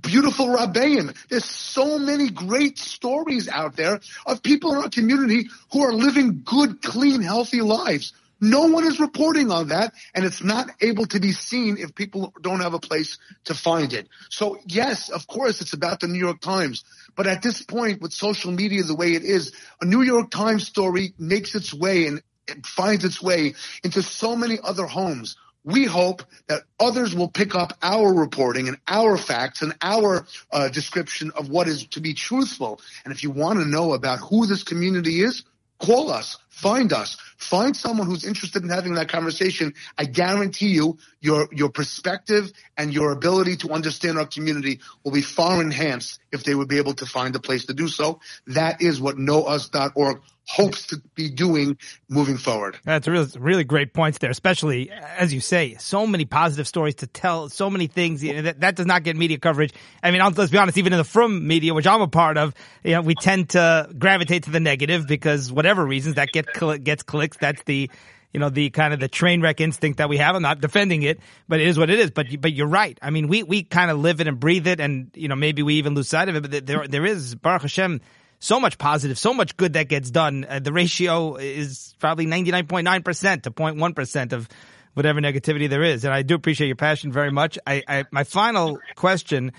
beautiful 0.00 0.46
Rabbeim. 0.46 1.14
There's 1.28 1.44
so 1.44 1.98
many 1.98 2.30
great 2.30 2.78
stories 2.78 3.48
out 3.48 3.76
there 3.76 4.00
of 4.26 4.42
people 4.42 4.72
in 4.72 4.78
our 4.78 4.88
community 4.88 5.48
who 5.72 5.82
are 5.82 5.92
living 5.92 6.42
good, 6.44 6.82
clean, 6.82 7.22
healthy 7.22 7.60
lives. 7.60 8.12
No 8.40 8.66
one 8.66 8.84
is 8.84 9.00
reporting 9.00 9.50
on 9.50 9.68
that, 9.68 9.94
and 10.14 10.24
it's 10.24 10.42
not 10.42 10.68
able 10.82 11.06
to 11.06 11.20
be 11.20 11.32
seen 11.32 11.78
if 11.78 11.94
people 11.94 12.34
don't 12.42 12.60
have 12.60 12.74
a 12.74 12.78
place 12.78 13.16
to 13.44 13.54
find 13.54 13.94
it. 13.94 14.08
So 14.28 14.58
yes, 14.66 15.08
of 15.08 15.26
course, 15.26 15.62
it's 15.62 15.72
about 15.72 16.00
the 16.00 16.08
New 16.08 16.18
York 16.18 16.40
Times. 16.40 16.84
But 17.14 17.26
at 17.26 17.42
this 17.42 17.62
point, 17.62 18.02
with 18.02 18.12
social 18.12 18.52
media 18.52 18.82
the 18.82 18.94
way 18.94 19.14
it 19.14 19.24
is, 19.24 19.52
a 19.80 19.86
New 19.86 20.02
York 20.02 20.30
Times 20.30 20.66
story 20.66 21.14
makes 21.18 21.54
its 21.54 21.72
way 21.72 22.06
and 22.06 22.22
it 22.46 22.66
finds 22.66 23.04
its 23.04 23.22
way 23.22 23.54
into 23.82 24.02
so 24.02 24.36
many 24.36 24.58
other 24.62 24.86
homes 24.86 25.36
we 25.66 25.84
hope 25.84 26.22
that 26.46 26.62
others 26.78 27.14
will 27.14 27.28
pick 27.28 27.54
up 27.54 27.76
our 27.82 28.14
reporting 28.14 28.68
and 28.68 28.78
our 28.86 29.18
facts 29.18 29.62
and 29.62 29.74
our 29.82 30.24
uh, 30.52 30.68
description 30.68 31.32
of 31.36 31.50
what 31.50 31.66
is 31.66 31.86
to 31.88 32.00
be 32.00 32.14
truthful. 32.14 32.80
And 33.04 33.12
if 33.12 33.24
you 33.24 33.30
want 33.30 33.58
to 33.58 33.66
know 33.66 33.92
about 33.92 34.20
who 34.20 34.46
this 34.46 34.62
community 34.62 35.20
is, 35.20 35.42
call 35.80 36.10
us, 36.10 36.38
find 36.56 36.90
us, 36.94 37.18
find 37.36 37.76
someone 37.76 38.06
who's 38.06 38.24
interested 38.24 38.62
in 38.62 38.70
having 38.70 38.94
that 38.94 39.08
conversation. 39.10 39.74
I 39.98 40.06
guarantee 40.06 40.68
you 40.68 40.96
your, 41.20 41.48
your 41.52 41.68
perspective 41.68 42.50
and 42.78 42.94
your 42.94 43.12
ability 43.12 43.56
to 43.58 43.72
understand 43.72 44.18
our 44.18 44.24
community 44.24 44.80
will 45.04 45.12
be 45.12 45.20
far 45.20 45.60
enhanced 45.60 46.18
if 46.32 46.44
they 46.44 46.54
would 46.54 46.68
be 46.68 46.78
able 46.78 46.94
to 46.94 47.04
find 47.04 47.36
a 47.36 47.40
place 47.40 47.66
to 47.66 47.74
do 47.74 47.88
so. 47.88 48.20
That 48.46 48.80
is 48.80 48.98
what 48.98 49.18
knowus.org 49.18 50.22
hopes 50.48 50.86
to 50.86 51.02
be 51.14 51.28
doing 51.28 51.76
moving 52.08 52.36
forward. 52.36 52.78
That's 52.84 53.08
really, 53.08 53.28
really 53.38 53.64
great 53.64 53.92
points 53.92 54.18
there, 54.18 54.30
especially 54.30 54.90
as 54.90 55.34
you 55.34 55.40
say, 55.40 55.74
so 55.74 56.06
many 56.06 56.24
positive 56.24 56.68
stories 56.68 56.96
to 56.96 57.06
tell, 57.06 57.48
so 57.48 57.68
many 57.68 57.88
things 57.88 58.22
you 58.22 58.34
know, 58.34 58.42
that, 58.42 58.60
that 58.60 58.76
does 58.76 58.86
not 58.86 59.02
get 59.02 59.16
media 59.16 59.38
coverage. 59.38 59.72
I 60.02 60.12
mean, 60.12 60.22
let's 60.36 60.52
be 60.52 60.58
honest, 60.58 60.78
even 60.78 60.92
in 60.92 60.98
the 60.98 61.04
frum 61.04 61.46
media, 61.46 61.74
which 61.74 61.86
I'm 61.86 62.00
a 62.00 62.08
part 62.08 62.38
of, 62.38 62.54
you 62.84 62.92
know, 62.92 63.02
we 63.02 63.16
tend 63.16 63.50
to 63.50 63.88
gravitate 63.98 64.44
to 64.44 64.50
the 64.50 64.60
negative 64.60 65.06
because 65.08 65.50
whatever 65.50 65.84
reasons 65.84 66.14
that 66.14 66.30
get 66.54 66.84
gets 66.84 67.02
clicks. 67.02 67.36
That's 67.36 67.62
the 67.64 67.90
you 68.32 68.40
know, 68.40 68.50
the 68.50 68.68
kind 68.68 68.92
of 68.92 69.00
the 69.00 69.08
train 69.08 69.40
wreck 69.40 69.62
instinct 69.62 69.96
that 69.96 70.10
we 70.10 70.18
have. 70.18 70.36
I'm 70.36 70.42
not 70.42 70.60
defending 70.60 71.02
it, 71.02 71.20
but 71.48 71.58
it 71.58 71.68
is 71.68 71.78
what 71.78 71.88
it 71.88 71.98
is. 71.98 72.10
But 72.10 72.26
but 72.40 72.52
you're 72.52 72.66
right. 72.66 72.98
I 73.00 73.08
mean, 73.08 73.28
we 73.28 73.42
we 73.42 73.62
kind 73.62 73.90
of 73.90 73.98
live 73.98 74.20
it 74.20 74.28
and 74.28 74.38
breathe 74.38 74.66
it, 74.66 74.78
and 74.78 75.10
you 75.14 75.28
know, 75.28 75.36
maybe 75.36 75.62
we 75.62 75.74
even 75.76 75.94
lose 75.94 76.08
sight 76.08 76.28
of 76.28 76.36
it. 76.36 76.42
But 76.42 76.66
there 76.66 76.86
there 76.86 77.06
is 77.06 77.34
Baruch 77.34 77.62
Hashem 77.62 78.00
so 78.38 78.60
much 78.60 78.76
positive, 78.78 79.18
so 79.18 79.32
much 79.32 79.56
good 79.56 79.72
that 79.74 79.88
gets 79.88 80.10
done. 80.10 80.44
Uh, 80.48 80.58
the 80.58 80.72
ratio 80.72 81.36
is 81.36 81.94
probably 81.98 82.26
99.9% 82.26 83.42
to 83.42 83.50
0.1% 83.50 84.32
of 84.32 84.48
whatever 84.94 85.20
negativity 85.20 85.68
there 85.68 85.82
is. 85.82 86.04
And 86.04 86.12
I 86.12 86.22
do 86.22 86.34
appreciate 86.34 86.66
your 86.66 86.76
passion 86.76 87.12
very 87.12 87.30
much. 87.30 87.58
I, 87.66 87.82
I 87.88 88.04
my 88.10 88.24
final 88.24 88.78
question, 88.94 89.52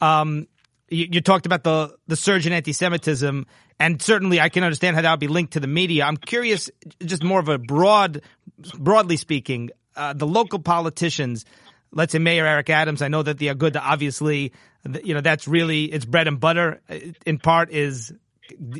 um, 0.00 0.48
you, 0.88 1.08
you, 1.10 1.20
talked 1.20 1.46
about 1.46 1.64
the, 1.64 1.96
the 2.06 2.16
surge 2.16 2.46
in 2.46 2.52
anti-Semitism, 2.52 3.46
and 3.78 4.02
certainly 4.02 4.40
I 4.40 4.48
can 4.48 4.64
understand 4.64 4.96
how 4.96 5.02
that 5.02 5.10
would 5.10 5.20
be 5.20 5.28
linked 5.28 5.54
to 5.54 5.60
the 5.60 5.66
media. 5.66 6.04
I'm 6.04 6.16
curious, 6.16 6.70
just 7.04 7.24
more 7.24 7.40
of 7.40 7.48
a 7.48 7.58
broad, 7.58 8.22
broadly 8.78 9.16
speaking, 9.16 9.70
uh, 9.96 10.12
the 10.12 10.26
local 10.26 10.58
politicians, 10.58 11.44
let's 11.92 12.12
say 12.12 12.18
Mayor 12.18 12.46
Eric 12.46 12.70
Adams, 12.70 13.02
I 13.02 13.08
know 13.08 13.22
that 13.22 13.38
the 13.38 13.48
Aguda 13.48 13.80
obviously 13.82 14.52
you 15.02 15.14
know, 15.14 15.20
that's 15.20 15.48
really 15.48 15.84
its 15.84 16.04
bread 16.04 16.28
and 16.28 16.38
butter. 16.38 16.80
In 17.24 17.38
part, 17.38 17.70
is 17.70 18.12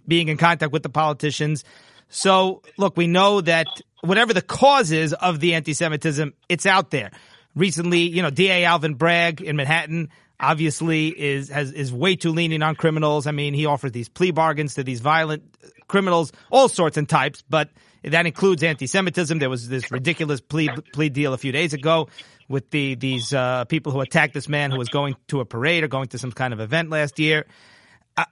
being 0.07 0.29
in 0.29 0.37
contact 0.37 0.73
with 0.73 0.83
the 0.83 0.89
politicians. 0.89 1.65
So, 2.09 2.63
look, 2.77 2.97
we 2.97 3.07
know 3.07 3.41
that 3.41 3.67
whatever 4.03 4.33
the 4.33 4.43
cause 4.43 4.93
is 4.93 5.13
of 5.13 5.41
the 5.41 5.55
anti-Semitism, 5.55 6.35
it's 6.49 6.67
out 6.67 6.91
there. 6.91 7.11
Recently, 7.55 8.01
you 8.01 8.23
know, 8.23 8.31
DA 8.31 8.65
Alvin 8.65 8.95
Bragg 8.95 9.41
in 9.41 9.57
Manhattan 9.57 10.11
obviously 10.39 11.09
is 11.09 11.49
has 11.49 11.73
is 11.73 11.93
way 11.93 12.17
too 12.17 12.33
lenient 12.33 12.63
on 12.63 12.75
criminals. 12.75 13.27
I 13.27 13.33
mean, 13.33 13.55
he 13.55 13.67
offers 13.67 13.93
these 13.93 14.09
plea 14.09 14.31
bargains 14.31 14.75
to 14.75 14.85
these 14.85 15.01
violent 15.01 15.43
criminals, 15.89 16.33
all 16.51 16.69
sorts 16.69 16.97
and 16.97 17.09
types, 17.09 17.43
but 17.49 17.71
that 18.03 18.27
includes 18.27 18.63
anti-Semitism. 18.63 19.39
There 19.39 19.51
was 19.51 19.69
this 19.69 19.91
ridiculous 19.91 20.41
plea 20.41 20.71
plea 20.93 21.09
deal 21.09 21.33
a 21.33 21.39
few 21.39 21.53
days 21.53 21.73
ago 21.73 22.09
with 22.49 22.71
the 22.71 22.95
these 22.95 23.33
uh, 23.33 23.65
people 23.65 23.93
who 23.93 24.01
attacked 24.01 24.35
this 24.35 24.49
man 24.49 24.71
who 24.71 24.79
was 24.79 24.89
going 24.89 25.17
to 25.29 25.41
a 25.41 25.45
parade 25.45 25.85
or 25.85 25.89
going 25.89 26.09
to 26.09 26.19
some 26.19 26.33
kind 26.33 26.53
of 26.53 26.61
event 26.61 26.91
last 26.91 27.19
year. 27.19 27.47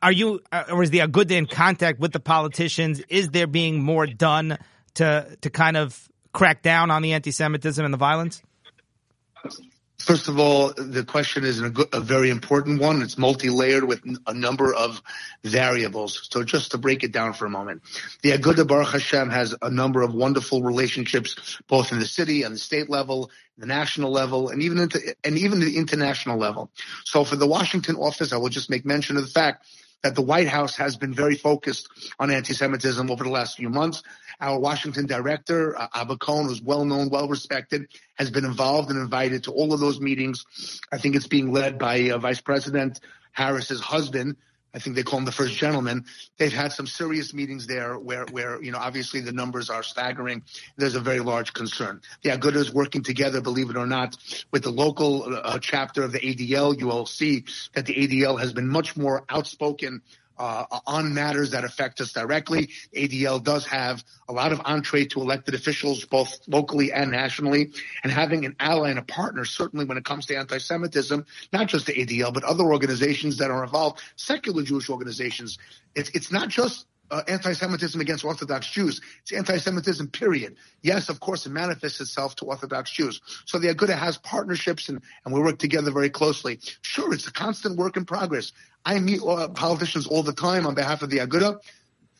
Are 0.02 0.12
you, 0.12 0.40
uh, 0.50 0.64
or 0.72 0.82
is 0.82 0.88
the 0.88 1.00
Aguda 1.00 1.32
in 1.32 1.46
contact 1.46 2.00
with 2.00 2.12
the 2.12 2.20
politicians? 2.20 3.00
Is 3.10 3.28
there 3.28 3.46
being 3.46 3.82
more 3.82 4.06
done 4.06 4.56
to 4.94 5.36
to 5.42 5.50
kind 5.50 5.76
of 5.76 6.08
crack 6.32 6.62
down 6.62 6.90
on 6.90 7.02
the 7.02 7.12
anti-Semitism 7.12 7.84
and 7.84 7.92
the 7.92 7.98
violence? 7.98 8.42
First 9.98 10.28
of 10.28 10.38
all, 10.38 10.72
the 10.76 11.04
question 11.04 11.44
is 11.44 11.60
a, 11.60 11.72
a 11.92 12.00
very 12.00 12.28
important 12.28 12.80
one. 12.80 13.00
It's 13.00 13.16
multi-layered 13.16 13.84
with 13.84 14.02
a 14.26 14.34
number 14.34 14.74
of 14.74 15.00
variables. 15.44 16.28
So 16.30 16.42
just 16.42 16.72
to 16.72 16.78
break 16.78 17.04
it 17.04 17.12
down 17.12 17.32
for 17.32 17.46
a 17.46 17.50
moment, 17.50 17.82
the 18.22 18.32
Aguda 18.32 18.66
Baruch 18.66 18.88
Hashem 18.88 19.30
has 19.30 19.54
a 19.62 19.70
number 19.70 20.02
of 20.02 20.12
wonderful 20.12 20.62
relationships, 20.62 21.58
both 21.68 21.92
in 21.92 22.00
the 22.00 22.06
city 22.06 22.42
and 22.42 22.54
the 22.54 22.58
state 22.58 22.90
level, 22.90 23.30
the 23.56 23.66
national 23.66 24.10
level, 24.10 24.50
and 24.50 24.62
even 24.62 24.78
into, 24.78 25.00
and 25.22 25.38
even 25.38 25.60
the 25.60 25.76
international 25.78 26.38
level. 26.38 26.70
So 27.04 27.24
for 27.24 27.36
the 27.36 27.46
Washington 27.46 27.96
office, 27.96 28.32
I 28.32 28.36
will 28.36 28.50
just 28.50 28.68
make 28.68 28.84
mention 28.84 29.16
of 29.16 29.22
the 29.22 29.30
fact 29.30 29.66
that 30.02 30.14
the 30.14 30.22
White 30.22 30.48
House 30.48 30.76
has 30.76 30.96
been 30.96 31.14
very 31.14 31.34
focused 31.34 31.88
on 32.18 32.30
anti-Semitism 32.30 33.10
over 33.10 33.24
the 33.24 33.30
last 33.30 33.56
few 33.56 33.70
months. 33.70 34.02
Our 34.40 34.58
Washington 34.58 35.06
director, 35.06 35.78
uh, 35.78 35.88
Abba 35.94 36.18
Cohen, 36.18 36.46
who's 36.46 36.62
well 36.62 36.84
known, 36.84 37.10
well 37.10 37.28
respected, 37.28 37.88
has 38.14 38.30
been 38.30 38.44
involved 38.44 38.90
and 38.90 38.98
invited 38.98 39.44
to 39.44 39.52
all 39.52 39.72
of 39.72 39.80
those 39.80 40.00
meetings. 40.00 40.80
I 40.92 40.98
think 40.98 41.16
it's 41.16 41.26
being 41.26 41.52
led 41.52 41.78
by 41.78 42.10
uh, 42.10 42.18
Vice 42.18 42.40
President 42.40 43.00
Harris's 43.32 43.80
husband, 43.80 44.36
I 44.74 44.80
think 44.80 44.96
they 44.96 45.04
call 45.04 45.20
him 45.20 45.24
the 45.24 45.32
first 45.32 45.54
gentleman. 45.54 46.04
They've 46.36 46.52
had 46.52 46.72
some 46.72 46.88
serious 46.88 47.32
meetings 47.32 47.66
there 47.68 47.96
where, 47.96 48.26
where, 48.26 48.60
you 48.60 48.72
know, 48.72 48.78
obviously 48.78 49.20
the 49.20 49.32
numbers 49.32 49.70
are 49.70 49.84
staggering. 49.84 50.42
There's 50.76 50.96
a 50.96 51.00
very 51.00 51.20
large 51.20 51.52
concern. 51.52 52.00
The 52.22 52.30
Aguda 52.30 52.56
is 52.56 52.74
working 52.74 53.04
together, 53.04 53.40
believe 53.40 53.70
it 53.70 53.76
or 53.76 53.86
not, 53.86 54.16
with 54.50 54.64
the 54.64 54.72
local 54.72 55.32
uh, 55.32 55.60
chapter 55.60 56.02
of 56.02 56.10
the 56.10 56.18
ADL. 56.18 56.78
You 56.78 56.88
will 56.88 57.06
see 57.06 57.44
that 57.74 57.86
the 57.86 57.94
ADL 57.94 58.40
has 58.40 58.52
been 58.52 58.68
much 58.68 58.96
more 58.96 59.24
outspoken 59.28 60.02
uh, 60.38 60.64
on 60.86 61.14
matters 61.14 61.52
that 61.52 61.64
affect 61.64 62.00
us 62.00 62.12
directly. 62.12 62.70
ADL 62.96 63.42
does 63.42 63.66
have 63.66 64.04
a 64.28 64.32
lot 64.32 64.52
of 64.52 64.60
entree 64.64 65.04
to 65.06 65.20
elected 65.20 65.54
officials, 65.54 66.04
both 66.04 66.38
locally 66.46 66.92
and 66.92 67.10
nationally, 67.10 67.72
and 68.02 68.12
having 68.12 68.44
an 68.44 68.56
ally 68.58 68.90
and 68.90 68.98
a 68.98 69.02
partner, 69.02 69.44
certainly 69.44 69.84
when 69.84 69.98
it 69.98 70.04
comes 70.04 70.26
to 70.26 70.36
anti-Semitism, 70.36 71.24
not 71.52 71.68
just 71.68 71.86
the 71.86 71.92
ADL, 71.92 72.32
but 72.32 72.44
other 72.44 72.64
organizations 72.64 73.38
that 73.38 73.50
are 73.50 73.64
involved, 73.64 74.00
secular 74.16 74.62
Jewish 74.62 74.90
organizations. 74.90 75.58
It's, 75.94 76.10
it's 76.10 76.32
not 76.32 76.48
just 76.48 76.86
uh, 77.10 77.22
anti-Semitism 77.28 78.00
against 78.00 78.24
Orthodox 78.24 78.66
Jews. 78.66 79.00
It's 79.22 79.32
anti-Semitism, 79.32 80.08
period. 80.08 80.56
Yes, 80.82 81.08
of 81.08 81.20
course, 81.20 81.46
it 81.46 81.50
manifests 81.50 82.00
itself 82.00 82.36
to 82.36 82.46
Orthodox 82.46 82.90
Jews. 82.90 83.20
So 83.44 83.58
the 83.58 83.68
Aguda 83.68 83.96
has 83.96 84.18
partnerships 84.18 84.88
and, 84.88 85.00
and 85.24 85.34
we 85.34 85.40
work 85.40 85.58
together 85.58 85.90
very 85.90 86.10
closely. 86.10 86.60
Sure, 86.82 87.12
it's 87.12 87.26
a 87.26 87.32
constant 87.32 87.76
work 87.76 87.96
in 87.96 88.04
progress. 88.04 88.52
I 88.84 88.98
meet 89.00 89.22
uh, 89.22 89.48
politicians 89.48 90.06
all 90.06 90.22
the 90.22 90.32
time 90.32 90.66
on 90.66 90.74
behalf 90.74 91.02
of 91.02 91.10
the 91.10 91.18
Aguda. 91.18 91.58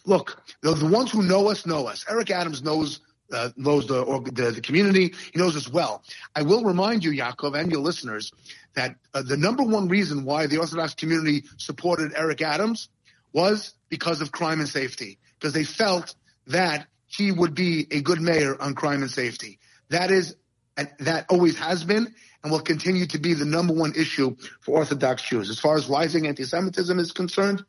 Look, 0.07 0.43
the, 0.63 0.75
the 0.75 0.87
ones 0.87 1.11
who 1.11 1.23
know 1.23 1.51
us 1.51 1.67
know 1.67 1.87
us. 1.87 2.05
Eric 2.09 2.31
Adams 2.31 2.63
knows 2.63 3.01
uh, 3.33 3.51
knows 3.57 3.87
the, 3.87 4.05
the, 4.33 4.51
the 4.53 4.61
community. 4.61 5.15
He 5.33 5.39
knows 5.39 5.57
us 5.57 5.69
well. 5.69 6.03
I 6.37 6.43
will 6.43 6.63
remind 6.63 7.05
you, 7.05 7.11
Yaakov, 7.11 7.59
and 7.59 7.71
your 7.73 7.81
listeners, 7.81 8.33
that 8.75 8.97
uh, 9.13 9.23
the 9.23 9.37
number 9.37 9.63
one 9.63 9.89
reason 9.89 10.25
why 10.25 10.47
the 10.47 10.59
Orthodox 10.59 10.95
community 10.95 11.45
supported 11.57 12.13
Eric 12.15 12.43
Adams 12.43 12.89
was 13.33 13.75
because 13.89 14.21
of 14.21 14.31
crime 14.31 14.61
and 14.61 14.69
safety, 14.69 15.19
because 15.39 15.53
they 15.53 15.65
felt 15.65 16.15
that 16.49 16.87
he 17.07 17.33
would 17.33 17.55
be 17.55 17.87
a 17.91 18.01
good 18.03 18.21
mayor 18.21 18.61
on 18.61 18.75
crime 18.75 19.03
and 19.03 19.11
safety. 19.11 19.59
That 19.89 20.11
is, 20.11 20.37
that 20.77 21.27
always 21.29 21.59
has 21.59 21.83
been 21.85 22.15
and 22.45 22.53
will 22.53 22.61
continue 22.61 23.07
to 23.07 23.19
be 23.19 23.33
the 23.33 23.47
number 23.47 23.73
one 23.73 23.95
issue 23.97 24.37
for 24.61 24.77
Orthodox 24.77 25.23
Jews. 25.23 25.49
As 25.49 25.59
far 25.59 25.77
as 25.77 25.89
rising 25.89 26.27
anti-Semitism 26.27 26.99
is 26.99 27.11
concerned, 27.11 27.65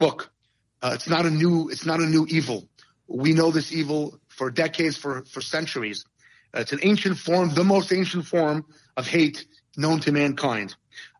look, 0.00 0.30
uh, 0.82 0.92
it's 0.94 1.08
not 1.08 1.26
a 1.26 1.30
new, 1.30 1.68
it's 1.68 1.84
not 1.84 2.00
a 2.00 2.06
new 2.06 2.26
evil. 2.28 2.66
We 3.06 3.34
know 3.34 3.50
this 3.50 3.70
evil 3.70 4.18
for 4.28 4.50
decades, 4.50 4.96
for, 4.96 5.24
for 5.26 5.42
centuries. 5.42 6.06
Uh, 6.54 6.60
it's 6.60 6.72
an 6.72 6.80
ancient 6.82 7.18
form, 7.18 7.50
the 7.54 7.64
most 7.64 7.92
ancient 7.92 8.26
form 8.26 8.64
of 8.96 9.06
hate 9.06 9.46
known 9.76 10.00
to 10.00 10.12
mankind. 10.12 10.74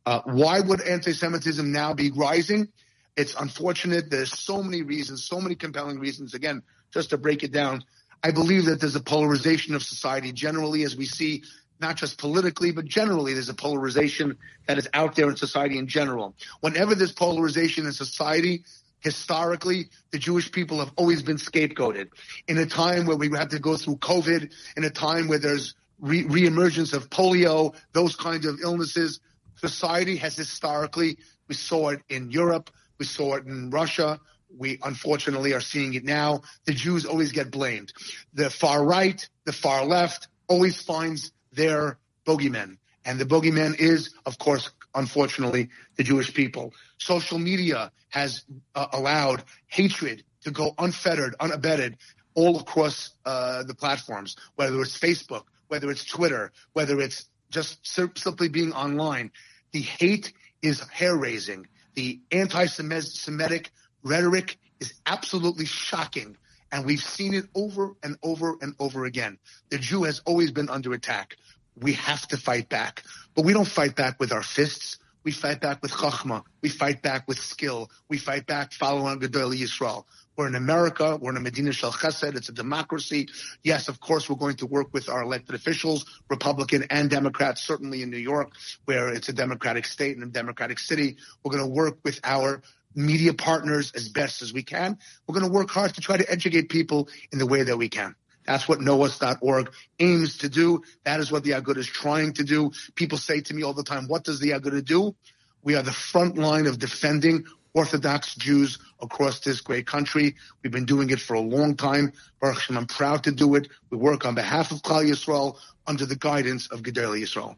Uh, 0.06 0.20
why 0.24 0.60
would 0.60 0.80
anti-Semitism 0.80 1.70
now 1.70 1.92
be 1.92 2.10
rising? 2.10 2.68
It's 3.16 3.34
unfortunate. 3.34 4.10
There's 4.10 4.36
so 4.36 4.62
many 4.62 4.80
reasons, 4.80 5.24
so 5.24 5.40
many 5.40 5.56
compelling 5.56 5.98
reasons. 5.98 6.32
Again, 6.32 6.62
just 6.90 7.10
to 7.10 7.18
break 7.18 7.42
it 7.42 7.52
down, 7.52 7.84
I 8.22 8.30
believe 8.30 8.64
that 8.66 8.80
there's 8.80 8.96
a 8.96 9.00
polarization 9.00 9.74
of 9.74 9.82
society 9.82 10.32
generally 10.32 10.84
as 10.84 10.96
we 10.96 11.04
see 11.04 11.42
not 11.84 11.96
just 11.96 12.16
politically, 12.16 12.72
but 12.72 12.86
generally 12.86 13.34
there's 13.34 13.50
a 13.50 13.54
polarization 13.54 14.38
that 14.66 14.78
is 14.78 14.88
out 14.94 15.16
there 15.16 15.28
in 15.28 15.36
society 15.36 15.76
in 15.76 15.86
general. 15.86 16.34
Whenever 16.60 16.94
there's 16.94 17.12
polarization 17.12 17.84
in 17.84 17.92
society, 17.92 18.64
historically, 19.00 19.90
the 20.10 20.18
Jewish 20.18 20.50
people 20.50 20.78
have 20.78 20.92
always 20.96 21.20
been 21.22 21.36
scapegoated. 21.36 22.08
In 22.48 22.56
a 22.56 22.64
time 22.64 23.04
where 23.04 23.18
we 23.18 23.28
had 23.36 23.50
to 23.50 23.58
go 23.58 23.76
through 23.76 23.96
COVID, 23.96 24.50
in 24.78 24.84
a 24.84 24.88
time 24.88 25.28
where 25.28 25.38
there's 25.38 25.74
re- 26.00 26.24
reemergence 26.24 26.94
of 26.94 27.10
polio, 27.10 27.74
those 27.92 28.16
kinds 28.16 28.46
of 28.46 28.60
illnesses, 28.62 29.20
society 29.56 30.16
has 30.16 30.34
historically, 30.34 31.18
we 31.48 31.54
saw 31.54 31.90
it 31.90 32.00
in 32.08 32.30
Europe, 32.30 32.70
we 32.98 33.04
saw 33.04 33.34
it 33.34 33.44
in 33.44 33.68
Russia. 33.68 34.18
We 34.56 34.78
unfortunately 34.82 35.52
are 35.52 35.60
seeing 35.60 35.94
it 35.94 36.04
now. 36.04 36.42
The 36.64 36.72
Jews 36.72 37.04
always 37.04 37.32
get 37.32 37.50
blamed. 37.50 37.92
The 38.34 38.48
far 38.48 38.84
right, 38.84 39.20
the 39.44 39.52
far 39.52 39.84
left 39.84 40.28
always 40.48 40.80
finds 40.80 41.32
their 41.54 41.98
bogeyman. 42.26 42.78
And 43.04 43.18
the 43.18 43.26
bogeyman 43.26 43.78
is, 43.78 44.14
of 44.24 44.38
course, 44.38 44.70
unfortunately, 44.94 45.68
the 45.96 46.04
Jewish 46.04 46.32
people. 46.32 46.72
Social 46.98 47.38
media 47.38 47.92
has 48.08 48.44
uh, 48.74 48.86
allowed 48.92 49.44
hatred 49.66 50.24
to 50.42 50.50
go 50.50 50.74
unfettered, 50.78 51.34
unabated 51.40 51.96
all 52.34 52.58
across 52.60 53.10
uh, 53.24 53.62
the 53.64 53.74
platforms, 53.74 54.36
whether 54.56 54.80
it's 54.80 54.98
Facebook, 54.98 55.44
whether 55.68 55.90
it's 55.90 56.04
Twitter, 56.04 56.52
whether 56.72 57.00
it's 57.00 57.28
just 57.50 57.86
simply 57.86 58.48
being 58.48 58.72
online. 58.72 59.30
The 59.72 59.82
hate 59.82 60.32
is 60.62 60.80
hair 60.88 61.16
raising 61.16 61.66
the 61.94 62.20
anti-Semitic 62.30 63.70
rhetoric 64.02 64.58
is 64.80 64.94
absolutely 65.06 65.66
shocking. 65.66 66.36
And 66.74 66.84
we've 66.84 67.00
seen 67.00 67.34
it 67.34 67.44
over 67.54 67.94
and 68.02 68.16
over 68.24 68.56
and 68.60 68.74
over 68.80 69.04
again. 69.04 69.38
The 69.70 69.78
Jew 69.78 70.02
has 70.02 70.20
always 70.26 70.50
been 70.50 70.68
under 70.68 70.92
attack. 70.92 71.36
We 71.80 71.92
have 71.92 72.26
to 72.28 72.36
fight 72.36 72.68
back. 72.68 73.04
But 73.36 73.44
we 73.44 73.52
don't 73.52 73.64
fight 73.64 73.94
back 73.94 74.18
with 74.18 74.32
our 74.32 74.42
fists. 74.42 74.98
We 75.22 75.30
fight 75.30 75.60
back 75.60 75.82
with 75.82 75.92
chachma. 75.92 76.42
We 76.62 76.68
fight 76.68 77.00
back 77.00 77.28
with 77.28 77.38
skill. 77.38 77.92
We 78.08 78.18
fight 78.18 78.48
back 78.48 78.72
following 78.72 79.20
Gedolei 79.20 79.60
Yisrael. 79.60 80.04
We're 80.36 80.48
in 80.48 80.56
America. 80.56 81.16
We're 81.16 81.30
in 81.30 81.36
a 81.36 81.40
Medina 81.40 81.72
Shel 81.72 81.92
Chesed. 81.92 82.34
It's 82.34 82.48
a 82.48 82.52
democracy. 82.52 83.28
Yes, 83.62 83.86
of 83.86 84.00
course, 84.00 84.28
we're 84.28 84.34
going 84.34 84.56
to 84.56 84.66
work 84.66 84.88
with 84.92 85.08
our 85.08 85.22
elected 85.22 85.54
officials, 85.54 86.20
Republican 86.28 86.86
and 86.90 87.08
Democrat, 87.08 87.56
certainly 87.56 88.02
in 88.02 88.10
New 88.10 88.16
York, 88.16 88.50
where 88.84 89.10
it's 89.10 89.28
a 89.28 89.32
Democratic 89.32 89.86
state 89.86 90.16
and 90.16 90.24
a 90.24 90.32
Democratic 90.32 90.80
city. 90.80 91.18
We're 91.44 91.52
going 91.52 91.62
to 91.62 91.70
work 91.70 91.98
with 92.02 92.18
our 92.24 92.62
media 92.94 93.34
partners 93.34 93.92
as 93.94 94.08
best 94.08 94.42
as 94.42 94.52
we 94.52 94.62
can. 94.62 94.98
We're 95.26 95.34
going 95.34 95.46
to 95.46 95.52
work 95.52 95.70
hard 95.70 95.94
to 95.94 96.00
try 96.00 96.16
to 96.16 96.30
educate 96.30 96.68
people 96.68 97.08
in 97.32 97.38
the 97.38 97.46
way 97.46 97.62
that 97.62 97.76
we 97.76 97.88
can. 97.88 98.14
That's 98.46 98.68
what 98.68 98.80
knowus.org 98.80 99.72
aims 99.98 100.38
to 100.38 100.48
do. 100.48 100.82
That 101.04 101.20
is 101.20 101.32
what 101.32 101.44
the 101.44 101.52
Aguda 101.52 101.78
is 101.78 101.86
trying 101.86 102.34
to 102.34 102.44
do. 102.44 102.72
People 102.94 103.18
say 103.18 103.40
to 103.40 103.54
me 103.54 103.62
all 103.62 103.72
the 103.72 103.82
time, 103.82 104.06
what 104.06 104.24
does 104.24 104.40
the 104.40 104.50
Aguda 104.50 104.84
do? 104.84 105.14
We 105.62 105.76
are 105.76 105.82
the 105.82 105.92
front 105.92 106.36
line 106.36 106.66
of 106.66 106.78
defending 106.78 107.46
Orthodox 107.72 108.34
Jews 108.36 108.78
across 109.00 109.40
this 109.40 109.60
great 109.60 109.86
country. 109.86 110.36
We've 110.62 110.72
been 110.72 110.84
doing 110.84 111.10
it 111.10 111.20
for 111.20 111.34
a 111.34 111.40
long 111.40 111.74
time. 111.74 112.12
Baruch 112.40 112.56
Hashem, 112.56 112.76
I'm 112.76 112.86
proud 112.86 113.24
to 113.24 113.32
do 113.32 113.54
it. 113.56 113.68
We 113.90 113.96
work 113.96 114.24
on 114.24 114.34
behalf 114.34 114.70
of 114.70 114.82
Klal 114.82 115.08
Yisrael 115.08 115.56
under 115.86 116.06
the 116.06 116.16
guidance 116.16 116.68
of 116.68 116.82
Gedolei 116.82 117.22
Yisrael. 117.22 117.56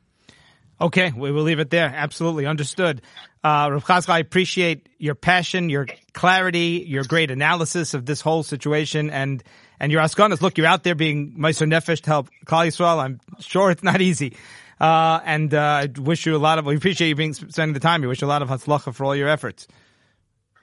Okay, 0.80 1.12
we 1.16 1.30
will 1.32 1.42
leave 1.42 1.58
it 1.58 1.70
there. 1.70 1.90
Absolutely 1.94 2.46
understood. 2.46 3.00
Uh, 3.42 3.70
Rav 3.72 3.84
Chaskel, 3.84 4.10
I 4.10 4.18
appreciate 4.18 4.88
your 4.98 5.14
passion, 5.14 5.70
your 5.70 5.86
clarity, 6.12 6.84
your 6.86 7.04
great 7.04 7.30
analysis 7.30 7.94
of 7.94 8.04
this 8.04 8.20
whole 8.20 8.42
situation, 8.42 9.08
and 9.08 9.42
and 9.80 9.92
your 9.92 10.02
askanas. 10.02 10.42
Look, 10.42 10.58
you're 10.58 10.66
out 10.66 10.84
there 10.84 10.94
being 10.94 11.32
Meiser 11.38 11.66
Nefesh 11.66 12.02
to 12.02 12.10
help 12.10 12.28
Klal 12.44 12.66
Yisrael. 12.66 12.98
I'm 12.98 13.20
sure 13.40 13.70
it's 13.70 13.82
not 13.82 14.00
easy. 14.00 14.36
Uh, 14.80 15.20
and 15.24 15.54
uh, 15.54 15.58
I 15.58 15.88
wish 15.98 16.26
you 16.26 16.36
a 16.36 16.38
lot 16.38 16.58
of, 16.58 16.66
we 16.66 16.76
appreciate 16.76 17.08
you 17.08 17.14
being 17.14 17.32
spending 17.32 17.72
the 17.72 17.80
time. 17.80 18.02
We 18.02 18.08
wish 18.08 18.20
you 18.20 18.26
a 18.26 18.28
lot 18.28 18.42
of 18.42 18.48
hatzlacha 18.48 18.94
for 18.94 19.04
all 19.04 19.16
your 19.16 19.28
efforts. 19.28 19.66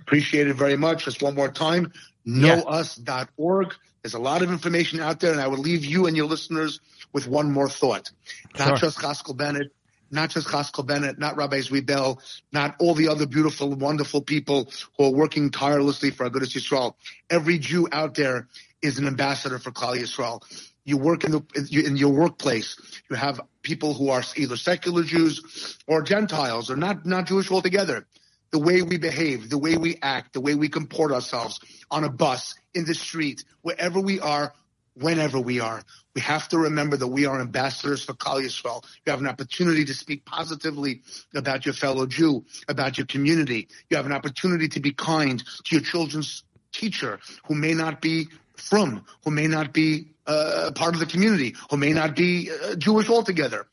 Appreciate 0.01 0.47
it 0.47 0.55
very 0.55 0.77
much. 0.77 1.05
Just 1.05 1.23
one 1.23 1.35
more 1.35 1.49
time, 1.49 1.91
knowus.org. 2.25 3.73
There's 4.03 4.13
a 4.13 4.19
lot 4.19 4.41
of 4.41 4.51
information 4.51 4.99
out 4.99 5.19
there, 5.19 5.31
and 5.31 5.39
I 5.39 5.47
will 5.47 5.57
leave 5.57 5.85
you 5.85 6.07
and 6.07 6.17
your 6.17 6.25
listeners 6.25 6.81
with 7.13 7.27
one 7.27 7.51
more 7.51 7.69
thought. 7.69 8.11
Not 8.59 8.67
sure. 8.67 8.89
just 8.89 8.99
Chaskel 8.99 9.37
Bennett, 9.37 9.71
not 10.13 10.29
just 10.29 10.47
Chaskel 10.47 10.85
Bennett, 10.85 11.19
not 11.19 11.35
Rabbi 11.35 11.59
Zvi 11.59 12.17
not 12.51 12.75
all 12.79 12.93
the 12.93 13.09
other 13.09 13.25
beautiful, 13.25 13.69
wonderful 13.75 14.21
people 14.21 14.71
who 14.97 15.05
are 15.05 15.11
working 15.11 15.49
tirelessly 15.49 16.11
for 16.11 16.29
Agudas 16.29 16.53
Yisrael. 16.53 16.93
Every 17.29 17.57
Jew 17.57 17.87
out 17.91 18.15
there 18.15 18.47
is 18.81 18.99
an 18.99 19.07
ambassador 19.07 19.59
for 19.59 19.71
Klal 19.71 19.97
Yisrael. 19.97 20.41
You 20.85 20.97
work 20.97 21.23
in 21.23 21.31
the 21.31 21.83
in 21.85 21.97
your 21.97 22.11
workplace. 22.11 22.77
You 23.09 23.15
have 23.15 23.41
people 23.61 23.93
who 23.93 24.09
are 24.09 24.23
either 24.35 24.57
secular 24.57 25.03
Jews 25.03 25.77
or 25.87 26.01
Gentiles 26.01 26.69
or 26.69 26.75
not 26.75 27.05
not 27.05 27.25
Jewish 27.27 27.49
altogether 27.51 28.05
the 28.51 28.59
way 28.59 28.83
we 28.83 28.97
behave, 28.97 29.49
the 29.49 29.57
way 29.57 29.77
we 29.77 29.97
act, 30.01 30.33
the 30.33 30.41
way 30.41 30.53
we 30.53 30.69
comport 30.69 31.11
ourselves 31.11 31.59
on 31.89 32.03
a 32.03 32.09
bus, 32.09 32.53
in 32.75 32.85
the 32.85 32.93
street, 32.93 33.43
wherever 33.61 33.99
we 33.99 34.19
are, 34.19 34.53
whenever 34.95 35.39
we 35.39 35.59
are. 35.59 35.81
We 36.15 36.21
have 36.21 36.47
to 36.49 36.59
remember 36.59 36.95
that 36.97 37.07
we 37.07 37.25
are 37.25 37.41
ambassadors 37.41 38.03
for 38.03 38.13
Klal 38.13 38.43
Yisrael. 38.43 38.83
You 39.05 39.11
have 39.11 39.19
an 39.19 39.27
opportunity 39.27 39.83
to 39.85 39.93
speak 39.93 40.25
positively 40.25 41.01
about 41.35 41.65
your 41.65 41.73
fellow 41.73 42.05
Jew, 42.05 42.45
about 42.67 42.97
your 42.97 43.07
community. 43.07 43.67
You 43.89 43.97
have 43.97 44.05
an 44.05 44.11
opportunity 44.11 44.67
to 44.69 44.79
be 44.79 44.91
kind 44.91 45.43
to 45.65 45.75
your 45.75 45.83
children's 45.83 46.43
teacher 46.71 47.19
who 47.47 47.55
may 47.55 47.73
not 47.73 48.01
be 48.01 48.27
from, 48.55 49.05
who 49.23 49.31
may 49.31 49.47
not 49.47 49.73
be 49.73 50.09
uh, 50.27 50.71
part 50.75 50.93
of 50.93 50.99
the 50.99 51.05
community, 51.05 51.55
who 51.69 51.77
may 51.77 51.93
not 51.93 52.15
be 52.15 52.51
uh, 52.51 52.75
Jewish 52.75 53.09
altogether. 53.09 53.65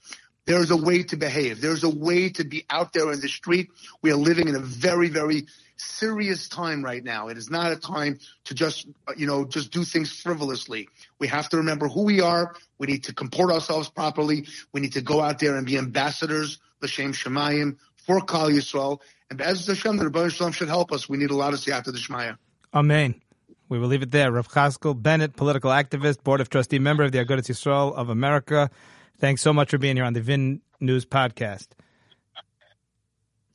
There's 0.46 0.70
a 0.70 0.76
way 0.76 1.02
to 1.04 1.16
behave. 1.16 1.60
There's 1.60 1.84
a 1.84 1.90
way 1.90 2.30
to 2.30 2.44
be 2.44 2.64
out 2.70 2.92
there 2.92 3.12
in 3.12 3.20
the 3.20 3.28
street. 3.28 3.70
We 4.02 4.10
are 4.10 4.16
living 4.16 4.48
in 4.48 4.56
a 4.56 4.60
very, 4.60 5.08
very 5.08 5.46
serious 5.80 6.48
time 6.48 6.84
right 6.84 7.02
now. 7.02 7.28
It 7.28 7.38
is 7.38 7.50
not 7.50 7.72
a 7.72 7.76
time 7.76 8.18
to 8.44 8.54
just, 8.54 8.86
you 9.16 9.26
know, 9.26 9.44
just 9.44 9.70
do 9.70 9.84
things 9.84 10.12
frivolously. 10.12 10.88
We 11.18 11.28
have 11.28 11.48
to 11.50 11.58
remember 11.58 11.88
who 11.88 12.02
we 12.04 12.20
are. 12.20 12.54
We 12.78 12.86
need 12.86 13.04
to 13.04 13.14
comport 13.14 13.50
ourselves 13.50 13.88
properly. 13.88 14.46
We 14.72 14.80
need 14.80 14.92
to 14.94 15.00
go 15.00 15.20
out 15.20 15.38
there 15.38 15.56
and 15.56 15.66
be 15.66 15.78
ambassadors, 15.78 16.58
L'Shem 16.82 17.12
Shemayim, 17.12 17.78
for 18.06 18.20
Klal 18.20 18.50
Yisrael. 18.50 19.00
And 19.30 19.38
Be'ez 19.38 19.66
Hashem, 19.66 19.96
the 19.96 20.04
Ribono 20.04 20.30
Shel 20.30 20.48
Olam 20.48 20.54
should 20.54 20.68
help 20.68 20.92
us. 20.92 21.08
We 21.08 21.18
need 21.18 21.30
a 21.30 21.36
lot 21.36 21.54
of 21.54 21.60
siyata 21.60 21.92
d'shmaya. 21.92 22.36
Amen. 22.74 23.20
We 23.68 23.78
will 23.78 23.88
leave 23.88 24.02
it 24.02 24.10
there. 24.10 24.32
Rav 24.32 24.48
Chaskel 24.48 25.00
Bennett, 25.00 25.36
political 25.36 25.70
activist, 25.70 26.24
board 26.24 26.40
of 26.40 26.50
trustee 26.50 26.80
member 26.80 27.04
of 27.04 27.12
the 27.12 27.18
Agudath 27.24 27.48
Yisrael 27.48 27.94
of 27.94 28.08
America. 28.08 28.70
Thanks 29.18 29.42
so 29.42 29.52
much 29.52 29.70
for 29.70 29.78
being 29.78 29.96
here 29.96 30.04
on 30.04 30.12
the 30.12 30.20
VIN 30.20 30.60
News 30.80 31.04
podcast. 31.04 31.68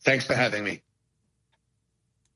Thanks 0.03 0.25
for 0.25 0.35
having 0.35 0.63
me. 0.63 0.81